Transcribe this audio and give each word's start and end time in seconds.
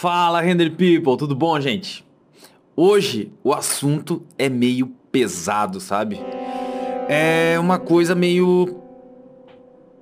Fala, 0.00 0.40
Render 0.40 0.70
People, 0.70 1.14
tudo 1.18 1.34
bom, 1.34 1.60
gente? 1.60 2.02
Hoje 2.74 3.30
o 3.44 3.52
assunto 3.52 4.24
é 4.38 4.48
meio 4.48 4.86
pesado, 5.12 5.78
sabe? 5.78 6.18
É 7.06 7.58
uma 7.60 7.78
coisa 7.78 8.14
meio 8.14 8.80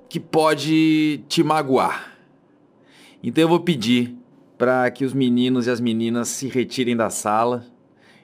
que 0.09 0.21
pode 0.21 1.25
te 1.29 1.43
magoar. 1.43 2.17
Então 3.21 3.43
eu 3.43 3.49
vou 3.49 3.59
pedir 3.59 4.17
para 4.57 4.89
que 4.93 5.05
os 5.05 5.13
meninos 5.13 5.67
e 5.67 5.71
as 5.73 5.81
meninas 5.81 6.29
se 6.29 6.47
retirem 6.47 6.97
da 6.97 7.11
sala 7.11 7.67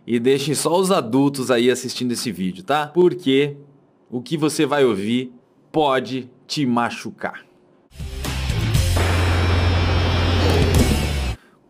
e 0.07 0.21
deixem 0.21 0.55
só 0.55 0.79
os 0.79 0.93
adultos 0.93 1.51
aí 1.51 1.73
assistindo 1.73 2.13
esse 2.13 2.31
vídeo, 2.31 2.63
tá? 2.63 2.87
Porque 2.87 3.57
o 4.09 4.23
que 4.23 4.37
você 4.37 4.65
vai 4.65 4.85
ouvir 4.85 5.33
pode 5.73 6.31
te 6.47 6.65
machucar. 6.65 7.45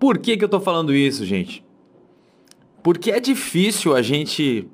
Por 0.04 0.18
que, 0.18 0.36
que 0.36 0.44
eu 0.44 0.50
tô 0.50 0.60
falando 0.60 0.94
isso, 0.94 1.24
gente? 1.24 1.64
Porque 2.82 3.10
é 3.10 3.18
difícil 3.18 3.96
a 3.96 4.02
gente 4.02 4.68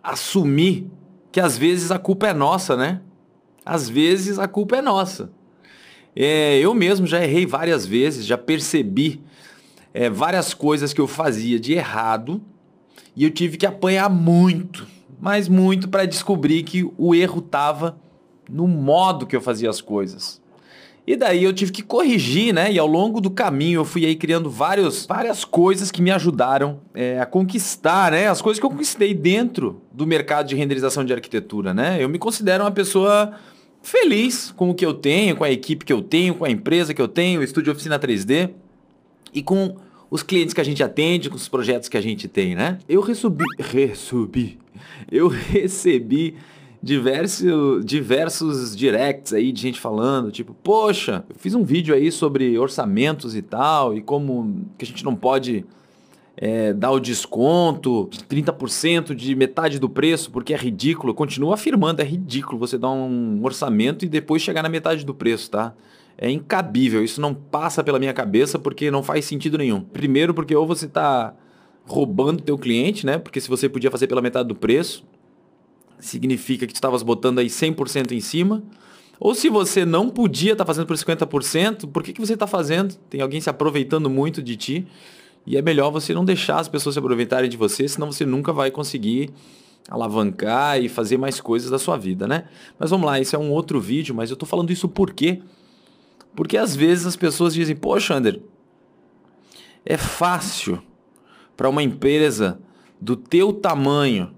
assumir 0.00 0.88
que 1.32 1.40
às 1.40 1.58
vezes 1.58 1.90
a 1.90 1.98
culpa 1.98 2.28
é 2.28 2.32
nossa, 2.32 2.76
né? 2.76 3.00
Às 3.66 3.88
vezes 3.88 4.38
a 4.38 4.46
culpa 4.46 4.76
é 4.76 4.80
nossa. 4.80 5.32
É, 6.14 6.60
eu 6.60 6.72
mesmo 6.74 7.08
já 7.08 7.20
errei 7.20 7.44
várias 7.44 7.84
vezes, 7.84 8.24
já 8.24 8.38
percebi 8.38 9.20
é, 9.92 10.08
várias 10.08 10.54
coisas 10.54 10.92
que 10.92 11.00
eu 11.00 11.08
fazia 11.08 11.58
de 11.58 11.72
errado 11.72 12.40
e 13.16 13.24
eu 13.24 13.32
tive 13.32 13.56
que 13.56 13.66
apanhar 13.66 14.08
muito, 14.08 14.86
mas 15.20 15.48
muito 15.48 15.88
para 15.88 16.06
descobrir 16.06 16.62
que 16.62 16.88
o 16.96 17.16
erro 17.16 17.40
estava 17.40 17.98
no 18.48 18.68
modo 18.68 19.26
que 19.26 19.34
eu 19.34 19.40
fazia 19.40 19.68
as 19.68 19.80
coisas. 19.80 20.40
E 21.08 21.16
daí 21.16 21.42
eu 21.42 21.54
tive 21.54 21.72
que 21.72 21.82
corrigir, 21.82 22.52
né? 22.52 22.70
E 22.70 22.78
ao 22.78 22.86
longo 22.86 23.18
do 23.18 23.30
caminho 23.30 23.80
eu 23.80 23.84
fui 23.86 24.04
aí 24.04 24.14
criando 24.14 24.50
vários, 24.50 25.06
várias 25.06 25.42
coisas 25.42 25.90
que 25.90 26.02
me 26.02 26.10
ajudaram 26.10 26.80
é, 26.94 27.18
a 27.18 27.24
conquistar, 27.24 28.12
né? 28.12 28.28
As 28.28 28.42
coisas 28.42 28.60
que 28.60 28.66
eu 28.66 28.68
conquistei 28.68 29.14
dentro 29.14 29.80
do 29.90 30.06
mercado 30.06 30.48
de 30.48 30.54
renderização 30.54 31.06
de 31.06 31.14
arquitetura, 31.14 31.72
né? 31.72 31.96
Eu 31.98 32.10
me 32.10 32.18
considero 32.18 32.62
uma 32.62 32.70
pessoa 32.70 33.32
feliz 33.80 34.52
com 34.54 34.68
o 34.68 34.74
que 34.74 34.84
eu 34.84 34.92
tenho, 34.92 35.34
com 35.34 35.44
a 35.44 35.50
equipe 35.50 35.82
que 35.82 35.92
eu 35.94 36.02
tenho, 36.02 36.34
com 36.34 36.44
a 36.44 36.50
empresa 36.50 36.92
que 36.92 37.00
eu 37.00 37.08
tenho, 37.08 37.40
o 37.40 37.42
estúdio 37.42 37.72
Oficina 37.72 37.98
3D 37.98 38.50
e 39.32 39.42
com 39.42 39.76
os 40.10 40.22
clientes 40.22 40.52
que 40.52 40.60
a 40.60 40.64
gente 40.64 40.82
atende, 40.82 41.30
com 41.30 41.36
os 41.36 41.48
projetos 41.48 41.88
que 41.88 41.96
a 41.96 42.02
gente 42.02 42.28
tem, 42.28 42.54
né? 42.54 42.76
Eu 42.86 43.00
recebi, 43.00 43.46
recebi, 43.58 44.58
eu 45.10 45.26
recebi 45.26 46.36
diversos, 46.82 47.84
diversos 47.84 48.76
directs 48.76 49.32
aí 49.32 49.52
de 49.52 49.60
gente 49.60 49.80
falando, 49.80 50.30
tipo, 50.30 50.54
poxa, 50.54 51.24
eu 51.28 51.36
fiz 51.36 51.54
um 51.54 51.64
vídeo 51.64 51.94
aí 51.94 52.10
sobre 52.12 52.58
orçamentos 52.58 53.34
e 53.34 53.42
tal, 53.42 53.96
e 53.96 54.00
como 54.00 54.66
que 54.76 54.84
a 54.84 54.88
gente 54.88 55.04
não 55.04 55.14
pode 55.14 55.64
é, 56.36 56.72
dar 56.72 56.92
o 56.92 57.00
desconto 57.00 58.08
de 58.10 58.20
30% 58.20 59.12
de 59.12 59.34
metade 59.34 59.78
do 59.78 59.88
preço, 59.88 60.30
porque 60.30 60.54
é 60.54 60.56
ridículo. 60.56 61.10
Eu 61.10 61.14
continuo 61.14 61.52
afirmando, 61.52 62.00
é 62.00 62.04
ridículo 62.04 62.58
você 62.58 62.78
dar 62.78 62.90
um 62.90 63.40
orçamento 63.42 64.04
e 64.04 64.08
depois 64.08 64.40
chegar 64.40 64.62
na 64.62 64.68
metade 64.68 65.04
do 65.04 65.12
preço, 65.12 65.50
tá? 65.50 65.74
É 66.16 66.30
incabível, 66.30 67.02
isso 67.02 67.20
não 67.20 67.34
passa 67.34 67.82
pela 67.82 67.98
minha 67.98 68.12
cabeça 68.12 68.58
porque 68.58 68.90
não 68.90 69.02
faz 69.02 69.24
sentido 69.24 69.58
nenhum. 69.58 69.80
Primeiro 69.80 70.32
porque 70.32 70.54
ou 70.54 70.66
você 70.66 70.86
está 70.86 71.34
roubando 71.84 72.42
teu 72.42 72.56
cliente, 72.56 73.04
né? 73.04 73.18
Porque 73.18 73.40
se 73.40 73.48
você 73.48 73.68
podia 73.68 73.90
fazer 73.90 74.06
pela 74.06 74.22
metade 74.22 74.48
do 74.48 74.54
preço, 74.54 75.04
significa 76.00 76.66
que 76.66 76.72
tu 76.72 76.76
estavas 76.76 77.02
botando 77.02 77.38
aí 77.38 77.46
100% 77.46 78.12
em 78.12 78.20
cima. 78.20 78.62
Ou 79.20 79.34
se 79.34 79.48
você 79.48 79.84
não 79.84 80.08
podia 80.08 80.52
estar 80.52 80.64
tá 80.64 80.66
fazendo 80.66 80.86
por 80.86 80.96
50%, 80.96 81.90
por 81.90 82.02
que, 82.02 82.12
que 82.12 82.20
você 82.20 82.34
está 82.34 82.46
fazendo? 82.46 82.94
Tem 83.10 83.20
alguém 83.20 83.40
se 83.40 83.50
aproveitando 83.50 84.08
muito 84.08 84.42
de 84.42 84.56
ti. 84.56 84.86
E 85.46 85.56
é 85.56 85.62
melhor 85.62 85.90
você 85.90 86.14
não 86.14 86.24
deixar 86.24 86.60
as 86.60 86.68
pessoas 86.68 86.94
se 86.94 86.98
aproveitarem 86.98 87.48
de 87.48 87.56
você, 87.56 87.88
senão 87.88 88.12
você 88.12 88.24
nunca 88.24 88.52
vai 88.52 88.70
conseguir 88.70 89.30
alavancar 89.88 90.78
e 90.80 90.88
fazer 90.88 91.16
mais 91.16 91.40
coisas 91.40 91.70
da 91.70 91.78
sua 91.78 91.96
vida, 91.96 92.28
né? 92.28 92.44
Mas 92.78 92.90
vamos 92.90 93.06
lá, 93.06 93.18
esse 93.18 93.34
é 93.34 93.38
um 93.38 93.50
outro 93.50 93.80
vídeo, 93.80 94.14
mas 94.14 94.28
eu 94.28 94.34
estou 94.34 94.46
falando 94.46 94.70
isso 94.70 94.88
por 94.88 95.12
quê? 95.12 95.40
Porque 96.36 96.58
às 96.58 96.76
vezes 96.76 97.06
as 97.06 97.16
pessoas 97.16 97.54
dizem, 97.54 97.74
poxa, 97.74 98.14
Ander, 98.14 98.42
é 99.84 99.96
fácil 99.96 100.82
para 101.56 101.68
uma 101.68 101.82
empresa 101.82 102.60
do 103.00 103.16
teu 103.16 103.52
tamanho 103.52 104.37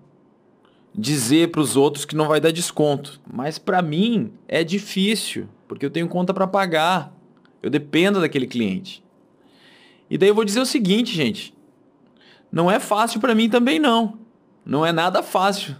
dizer 0.94 1.50
para 1.50 1.60
os 1.60 1.76
outros 1.76 2.04
que 2.04 2.16
não 2.16 2.28
vai 2.28 2.40
dar 2.40 2.50
desconto. 2.50 3.20
Mas 3.32 3.58
para 3.58 3.82
mim 3.82 4.32
é 4.48 4.64
difícil, 4.64 5.48
porque 5.68 5.86
eu 5.86 5.90
tenho 5.90 6.08
conta 6.08 6.34
para 6.34 6.46
pagar. 6.46 7.14
Eu 7.62 7.70
dependo 7.70 8.20
daquele 8.20 8.46
cliente. 8.46 9.04
E 10.08 10.18
daí 10.18 10.28
eu 10.28 10.34
vou 10.34 10.44
dizer 10.44 10.60
o 10.60 10.66
seguinte, 10.66 11.14
gente. 11.14 11.54
Não 12.50 12.70
é 12.70 12.80
fácil 12.80 13.20
para 13.20 13.34
mim 13.34 13.48
também 13.48 13.78
não. 13.78 14.18
Não 14.64 14.84
é 14.84 14.92
nada 14.92 15.22
fácil. 15.22 15.76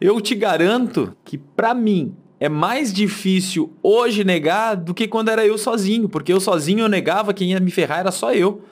Eu 0.00 0.20
te 0.20 0.34
garanto 0.34 1.16
que 1.24 1.36
para 1.36 1.74
mim 1.74 2.14
é 2.38 2.48
mais 2.48 2.92
difícil 2.92 3.72
hoje 3.82 4.22
negar 4.22 4.76
do 4.76 4.94
que 4.94 5.08
quando 5.08 5.28
era 5.28 5.44
eu 5.44 5.58
sozinho, 5.58 6.08
porque 6.08 6.32
eu 6.32 6.38
sozinho 6.38 6.80
eu 6.80 6.88
negava, 6.88 7.34
quem 7.34 7.50
ia 7.50 7.58
me 7.58 7.70
ferrar 7.70 8.00
era 8.00 8.12
só 8.12 8.32
eu. 8.32 8.62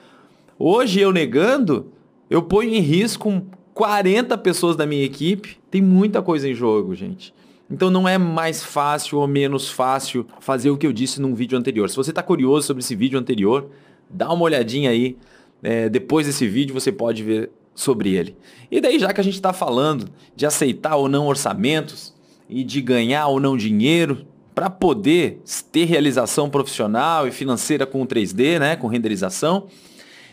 Hoje 0.57 1.01
eu 1.01 1.11
negando, 1.11 1.91
eu 2.29 2.41
ponho 2.41 2.73
em 2.73 2.79
risco 2.79 3.45
40 3.77 4.35
pessoas 4.39 4.75
da 4.75 4.87
minha 4.87 5.03
equipe, 5.03 5.59
tem 5.69 5.83
muita 5.83 6.19
coisa 6.19 6.49
em 6.49 6.53
jogo, 6.55 6.95
gente. 6.95 7.31
Então 7.69 7.91
não 7.91 8.09
é 8.09 8.17
mais 8.17 8.63
fácil 8.63 9.19
ou 9.19 9.27
menos 9.27 9.69
fácil 9.69 10.25
fazer 10.39 10.71
o 10.71 10.77
que 10.77 10.87
eu 10.87 10.91
disse 10.91 11.21
num 11.21 11.35
vídeo 11.35 11.55
anterior. 11.55 11.87
Se 11.87 11.95
você 11.95 12.09
está 12.09 12.23
curioso 12.23 12.65
sobre 12.65 12.81
esse 12.81 12.95
vídeo 12.95 13.19
anterior, 13.19 13.69
dá 14.09 14.33
uma 14.33 14.41
olhadinha 14.41 14.89
aí. 14.89 15.15
É, 15.61 15.89
depois 15.89 16.25
desse 16.25 16.47
vídeo 16.47 16.73
você 16.73 16.91
pode 16.91 17.21
ver 17.21 17.51
sobre 17.75 18.15
ele. 18.15 18.35
E 18.71 18.81
daí, 18.81 18.97
já 18.97 19.13
que 19.13 19.21
a 19.21 19.23
gente 19.23 19.35
está 19.35 19.53
falando 19.53 20.09
de 20.35 20.47
aceitar 20.47 20.95
ou 20.95 21.07
não 21.07 21.27
orçamentos 21.27 22.15
e 22.49 22.63
de 22.63 22.81
ganhar 22.81 23.27
ou 23.27 23.39
não 23.39 23.55
dinheiro 23.55 24.25
para 24.55 24.71
poder 24.71 25.39
ter 25.71 25.85
realização 25.85 26.49
profissional 26.49 27.27
e 27.27 27.31
financeira 27.31 27.85
com 27.85 28.01
o 28.01 28.07
3D, 28.07 28.57
né, 28.57 28.75
com 28.75 28.87
renderização, 28.87 29.67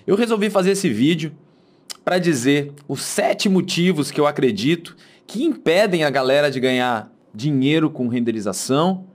eu 0.07 0.17
resolvi 0.17 0.49
fazer 0.49 0.71
esse 0.71 0.89
vídeo 0.89 1.31
para 2.05 2.19
dizer 2.19 2.73
os 2.87 3.01
sete 3.01 3.49
motivos 3.49 4.11
que 4.11 4.21
eu 4.21 4.27
acredito 4.27 4.97
que 5.27 5.43
impedem 5.43 6.05
a 6.05 6.11
galera 6.11 6.51
de 6.51 6.61
ganhar 6.61 7.11
dinheiro 7.35 7.89
com 7.89 8.09
renderização, 8.09 9.07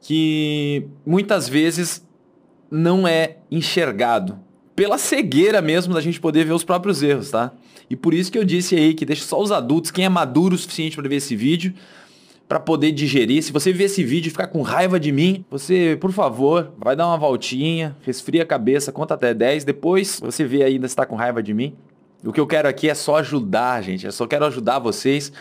que 0.00 0.86
muitas 1.04 1.48
vezes 1.48 2.06
não 2.70 3.06
é 3.06 3.38
enxergado 3.50 4.38
pela 4.74 4.96
cegueira 4.96 5.60
mesmo 5.60 5.92
da 5.92 6.00
gente 6.00 6.20
poder 6.20 6.44
ver 6.44 6.52
os 6.52 6.64
próprios 6.64 7.02
erros, 7.02 7.30
tá? 7.30 7.52
E 7.90 7.96
por 7.96 8.14
isso 8.14 8.32
que 8.32 8.38
eu 8.38 8.44
disse 8.44 8.74
aí 8.74 8.94
que 8.94 9.04
deixa 9.04 9.24
só 9.24 9.40
os 9.40 9.52
adultos, 9.52 9.90
quem 9.90 10.04
é 10.04 10.08
maduro 10.08 10.54
o 10.54 10.58
suficiente 10.58 10.96
para 10.96 11.08
ver 11.08 11.16
esse 11.16 11.36
vídeo, 11.36 11.74
para 12.48 12.58
poder 12.58 12.92
digerir. 12.92 13.42
Se 13.42 13.52
você 13.52 13.72
ver 13.72 13.84
esse 13.84 14.02
vídeo 14.02 14.28
e 14.28 14.30
ficar 14.30 14.46
com 14.46 14.62
raiva 14.62 14.98
de 14.98 15.12
mim, 15.12 15.44
você, 15.50 15.96
por 16.00 16.12
favor, 16.12 16.72
vai 16.78 16.96
dar 16.96 17.06
uma 17.06 17.18
voltinha, 17.18 17.96
resfria 18.02 18.42
a 18.42 18.46
cabeça, 18.46 18.90
conta 18.90 19.14
até 19.14 19.34
10, 19.34 19.64
depois 19.64 20.18
você 20.20 20.44
vê 20.44 20.62
ainda 20.62 20.88
se 20.88 20.92
está 20.92 21.04
com 21.04 21.16
raiva 21.16 21.42
de 21.42 21.52
mim. 21.52 21.74
O 22.24 22.32
que 22.32 22.40
eu 22.40 22.46
quero 22.46 22.68
aqui 22.68 22.88
é 22.88 22.94
só 22.94 23.16
ajudar, 23.16 23.82
gente. 23.82 24.06
Eu 24.06 24.12
só 24.12 24.26
quero 24.26 24.44
ajudar 24.44 24.78
vocês 24.78 25.32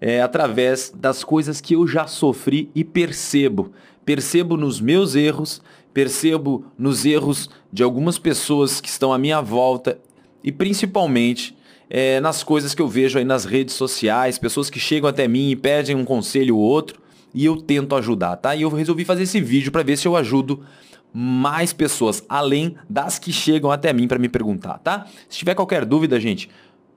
é, 0.00 0.22
através 0.22 0.92
das 0.94 1.24
coisas 1.24 1.60
que 1.60 1.74
eu 1.74 1.86
já 1.86 2.06
sofri 2.06 2.70
e 2.74 2.84
percebo. 2.84 3.72
Percebo 4.04 4.56
nos 4.56 4.80
meus 4.80 5.16
erros, 5.16 5.60
percebo 5.92 6.64
nos 6.78 7.04
erros 7.04 7.50
de 7.72 7.82
algumas 7.82 8.18
pessoas 8.18 8.80
que 8.80 8.88
estão 8.88 9.12
à 9.12 9.18
minha 9.18 9.40
volta 9.40 9.98
e 10.44 10.52
principalmente 10.52 11.56
é, 11.90 12.20
nas 12.20 12.42
coisas 12.42 12.74
que 12.74 12.82
eu 12.82 12.88
vejo 12.88 13.18
aí 13.18 13.24
nas 13.24 13.44
redes 13.44 13.74
sociais, 13.74 14.38
pessoas 14.38 14.70
que 14.70 14.80
chegam 14.80 15.08
até 15.08 15.26
mim 15.28 15.50
e 15.50 15.56
pedem 15.56 15.94
um 15.94 16.04
conselho 16.04 16.56
ou 16.56 16.62
outro 16.62 17.00
e 17.34 17.44
eu 17.44 17.56
tento 17.56 17.94
ajudar, 17.96 18.36
tá? 18.36 18.54
E 18.54 18.62
eu 18.62 18.68
resolvi 18.70 19.04
fazer 19.04 19.22
esse 19.24 19.40
vídeo 19.40 19.72
para 19.72 19.82
ver 19.82 19.96
se 19.96 20.06
eu 20.06 20.16
ajudo 20.16 20.64
mais 21.12 21.72
pessoas, 21.72 22.24
além 22.28 22.76
das 22.88 23.18
que 23.18 23.32
chegam 23.32 23.70
até 23.70 23.92
mim 23.92 24.08
para 24.08 24.18
me 24.18 24.28
perguntar, 24.28 24.78
tá? 24.78 25.06
Se 25.28 25.38
tiver 25.38 25.54
qualquer 25.54 25.84
dúvida, 25.84 26.18
gente, 26.18 26.48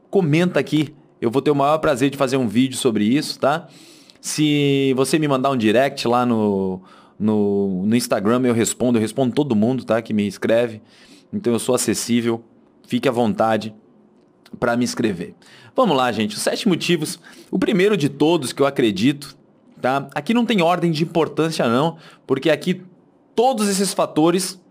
comenta 0.10 0.60
aqui. 0.60 0.94
Eu 1.20 1.30
vou 1.30 1.42
ter 1.42 1.52
o 1.52 1.56
maior 1.56 1.78
prazer 1.80 2.10
de 2.10 2.18
fazer 2.18 2.38
um 2.38 2.48
vídeo 2.48 2.78
sobre 2.78 3.04
isso, 3.04 3.40
tá? 3.40 3.68
Se 4.22 4.94
você 4.96 5.20
me 5.20 5.28
mandar 5.28 5.52
um 5.52 5.58
direct 5.58 6.08
lá 6.08 6.26
no, 6.26 6.82
no, 7.20 7.86
no 7.86 7.96
Instagram, 7.96 8.42
eu 8.46 8.54
respondo. 8.54 8.98
Eu 8.98 9.02
respondo 9.02 9.34
todo 9.34 9.56
mundo, 9.56 9.84
tá? 9.84 10.02
Que 10.02 10.14
me 10.14 10.28
escreve. 10.28 10.82
Então 11.32 11.54
eu 11.54 11.60
sou 11.60 11.76
acessível. 11.76 12.44
Fique 12.88 13.08
à 13.08 13.12
vontade 13.12 13.76
para 14.60 14.76
me 14.78 14.86
escrever. 14.86 15.36
Vamos 15.76 15.96
lá, 15.98 16.12
gente. 16.12 16.36
Os 16.36 16.42
sete 16.42 16.68
motivos. 16.68 17.20
O 17.52 17.60
primeiro 17.60 17.98
de 17.98 18.10
todos 18.10 18.54
que 18.54 18.62
eu 18.62 18.66
acredito, 18.66 19.36
tá? 19.82 20.08
Aqui 20.16 20.34
não 20.34 20.46
tem 20.46 20.62
ordem 20.62 20.92
de 20.92 21.04
importância 21.04 21.68
não, 21.68 21.98
porque 22.26 22.50
aqui 22.50 22.82
Todos 23.36 23.68
esses 23.68 23.94
fatores 23.94 24.62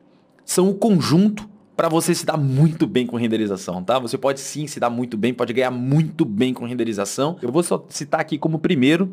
são 0.44 0.70
o 0.70 0.74
conjunto 0.74 1.48
para 1.76 1.88
você 1.88 2.14
se 2.14 2.24
dar 2.24 2.36
muito 2.36 2.86
bem 2.86 3.06
com 3.06 3.16
renderização, 3.16 3.82
tá? 3.82 3.98
Você 3.98 4.16
pode 4.16 4.40
sim 4.40 4.66
se 4.66 4.78
dar 4.78 4.90
muito 4.90 5.16
bem, 5.16 5.34
pode 5.34 5.52
ganhar 5.52 5.70
muito 5.70 6.24
bem 6.24 6.54
com 6.54 6.64
renderização. 6.64 7.36
Eu 7.42 7.50
vou 7.50 7.62
só 7.62 7.84
citar 7.88 8.20
aqui 8.20 8.38
como 8.38 8.58
primeiro 8.58 9.12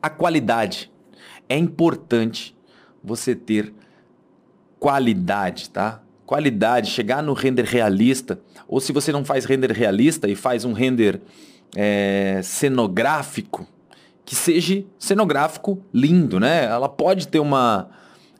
a 0.00 0.08
qualidade. 0.08 0.90
É 1.48 1.56
importante 1.56 2.56
você 3.04 3.34
ter 3.34 3.72
qualidade, 4.80 5.70
tá? 5.70 6.02
qualidade, 6.32 6.88
chegar 6.88 7.22
no 7.22 7.34
render 7.34 7.64
realista, 7.64 8.40
ou 8.66 8.80
se 8.80 8.90
você 8.90 9.12
não 9.12 9.22
faz 9.22 9.44
render 9.44 9.70
realista 9.70 10.26
e 10.28 10.34
faz 10.34 10.64
um 10.64 10.72
render 10.72 11.20
é, 11.76 12.40
cenográfico, 12.42 13.66
que 14.24 14.34
seja 14.34 14.82
cenográfico 14.98 15.84
lindo, 15.92 16.40
né? 16.40 16.64
Ela 16.64 16.88
pode 16.88 17.28
ter 17.28 17.38
uma, 17.38 17.90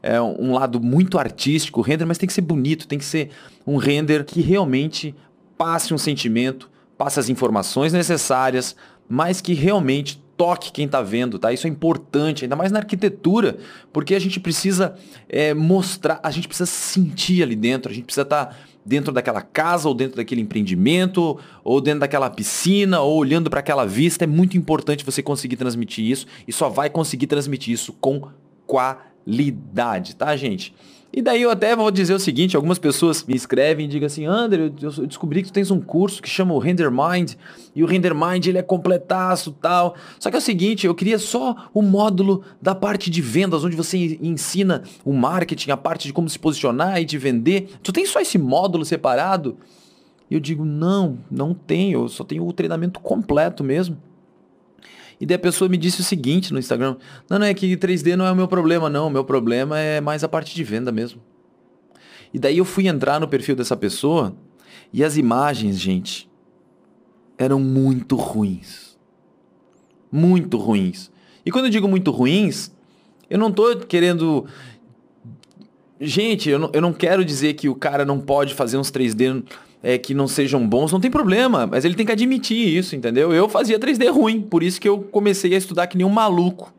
é, 0.03 0.21
um 0.21 0.53
lado 0.53 0.81
muito 0.81 1.19
artístico, 1.19 1.81
o 1.81 1.83
render, 1.83 2.05
mas 2.05 2.19
tem 2.19 2.27
que 2.27 2.33
ser 2.33 2.41
bonito, 2.41 2.89
tem 2.89 2.99
que 2.99 3.05
ser 3.05 3.31
um 3.67 3.77
render 3.77 4.25
que 4.25 4.41
realmente 4.41 5.15
passe 5.57 5.95
um 5.95 5.99
sentimento, 5.99 6.69
passe 6.99 7.21
as 7.21 7.29
informações 7.29 7.93
necessárias, 7.93 8.75
mas 9.09 9.41
que 9.41 9.55
realmente 9.55 10.23
toque 10.37 10.73
quem 10.73 10.87
está 10.87 11.01
vendo, 11.01 11.39
tá? 11.39 11.53
Isso 11.53 11.69
é 11.69 11.71
importante, 11.71 12.45
ainda 12.45 12.57
mais 12.57 12.73
na 12.73 12.81
arquitetura, 12.81 13.59
porque 13.93 14.15
a 14.15 14.19
gente 14.19 14.41
precisa 14.41 14.97
é, 15.29 15.55
mostrar, 15.55 16.19
a 16.23 16.31
gente 16.33 16.49
precisa 16.49 16.67
sentir 16.67 17.43
ali 17.43 17.55
dentro, 17.55 17.93
a 17.93 17.95
gente 17.95 18.07
precisa 18.07 18.23
estar 18.23 18.47
tá 18.47 18.57
dentro 18.85 19.13
daquela 19.13 19.41
casa, 19.41 19.89
ou 19.89 19.95
dentro 19.95 20.17
daquele 20.17 20.41
empreendimento, 20.41 21.39
ou 21.63 21.81
dentro 21.81 22.01
daquela 22.01 22.29
piscina, 22.29 23.01
ou 23.01 23.17
olhando 23.19 23.49
para 23.49 23.61
aquela 23.61 23.85
vista. 23.87 24.25
É 24.25 24.27
muito 24.27 24.57
importante 24.57 25.05
você 25.05 25.23
conseguir 25.23 25.57
transmitir 25.57 26.05
isso 26.05 26.27
e 26.49 26.53
só 26.53 26.69
vai 26.69 26.91
conseguir 26.91 27.29
transmitir 27.29 27.73
isso 27.73 27.93
com 27.93 28.29
qualidade, 28.67 29.12
tá, 30.17 30.37
gente? 30.37 30.75
E 31.15 31.21
daí 31.21 31.43
eu 31.43 31.51
até 31.51 31.77
vou 31.77 31.91
dizer 31.91 32.15
o 32.15 32.19
seguinte, 32.19 32.57
algumas 32.57 32.79
pessoas 32.79 33.23
me 33.27 33.35
escrevem 33.35 33.85
e 33.85 33.89
digam 33.89 34.07
assim, 34.07 34.25
André, 34.25 34.73
eu 34.81 35.07
descobri 35.07 35.43
que 35.43 35.49
tu 35.49 35.53
tens 35.53 35.71
um 35.71 35.79
curso 35.79 36.23
que 36.23 36.29
chama 36.29 36.55
o 36.55 36.59
Render 36.59 36.91
Mind, 36.91 37.35
e 37.77 37.83
o 37.83 37.87
Render 37.87 38.15
Mind 38.15 38.47
ele 38.47 38.57
é 38.57 38.63
completaço 38.63 39.53
tal. 39.61 39.95
Só 40.19 40.31
que 40.31 40.37
é 40.37 40.39
o 40.39 40.43
seguinte, 40.43 40.87
eu 40.87 40.95
queria 40.95 41.19
só 41.19 41.69
o 41.75 41.83
módulo 41.83 42.43
da 42.63 42.75
parte 42.75 43.11
de 43.11 43.21
vendas, 43.21 43.63
onde 43.63 43.77
você 43.77 44.19
ensina 44.23 44.85
o 45.05 45.13
marketing, 45.13 45.71
a 45.73 45.77
parte 45.77 46.07
de 46.07 46.15
como 46.15 46.31
se 46.31 46.39
posicionar 46.39 46.99
e 47.03 47.05
de 47.05 47.19
vender. 47.19 47.69
Tu 47.83 47.93
tem 47.93 48.07
só 48.07 48.19
esse 48.19 48.39
módulo 48.39 48.83
separado? 48.83 49.59
E 50.31 50.35
eu 50.35 50.41
digo, 50.41 50.65
não, 50.65 51.19
não 51.31 51.53
tenho, 51.53 52.05
eu 52.05 52.09
só 52.09 52.25
tenho 52.25 52.47
o 52.47 52.53
treinamento 52.55 53.01
completo 53.01 53.63
mesmo. 53.63 53.99
E 55.23 55.27
daí 55.27 55.37
a 55.37 55.39
pessoa 55.39 55.69
me 55.69 55.77
disse 55.77 56.01
o 56.01 56.03
seguinte 56.03 56.53
no 56.53 56.59
Instagram: 56.59 56.97
Não, 57.31 57.39
não, 57.39 57.47
é 57.47 57.55
que 57.55 57.77
3D 57.77 58.17
não 58.17 58.27
é 58.27 58.33
o 58.33 58.35
meu 58.35 58.49
problema, 58.49 58.91
não. 58.91 59.07
O 59.07 59.11
meu 59.11 59.25
problema 59.25 59.79
é 59.79 60.01
mais 60.01 60.25
a 60.25 60.29
parte 60.29 60.53
de 60.53 60.65
venda 60.65 60.91
mesmo. 60.91 61.23
E 62.35 62.41
daí 62.41 62.59
eu 62.59 62.65
fui 62.65 62.89
entrar 62.89 63.21
no 63.21 63.29
perfil 63.29 63.55
dessa 63.55 63.77
pessoa 63.77 64.35
e 64.93 65.05
as 65.05 65.17
imagens, 65.17 65.79
gente, 65.79 66.29
eram 67.39 67.61
muito 67.61 68.17
ruins. 68.17 68.99
Muito 70.11 70.59
ruins. 70.59 71.09
E 71.47 71.53
quando 71.53 71.67
eu 71.67 71.71
digo 71.71 71.87
muito 71.87 72.11
ruins, 72.11 72.73
eu 73.31 73.39
não 73.39 73.51
estou 73.51 73.77
querendo. 73.77 74.45
Gente, 76.01 76.51
eu 76.51 76.59
não, 76.59 76.71
eu 76.73 76.83
não 76.83 76.93
quero 76.93 77.25
dizer 77.25 77.55
que 77.55 77.69
o 77.69 77.77
cara 77.77 78.05
não 78.05 78.19
pode 78.19 78.55
fazer 78.55 78.77
uns 78.77 78.91
3D 78.91 79.45
é, 79.83 79.99
que 79.99 80.15
não 80.15 80.29
sejam 80.29 80.67
bons, 80.67 80.93
não 80.93 81.01
tem 81.01 81.11
problema, 81.11 81.67
mas 81.67 81.85
ele 81.85 81.95
tem 81.95 82.07
que 82.07 82.13
admitir 82.13 82.77
isso, 82.77 82.95
entendeu? 82.95 83.33
Eu 83.33 83.49
fazia 83.49 83.79
3D 83.79 84.11
ruim, 84.11 84.41
por 84.41 84.63
isso 84.63 84.81
que 84.81 84.89
eu 84.89 85.01
comecei 85.01 85.55
a 85.55 85.59
estudar 85.59 85.87
que 85.87 85.97
nem 85.97 86.07
um 86.07 86.11
maluco. 86.11 86.73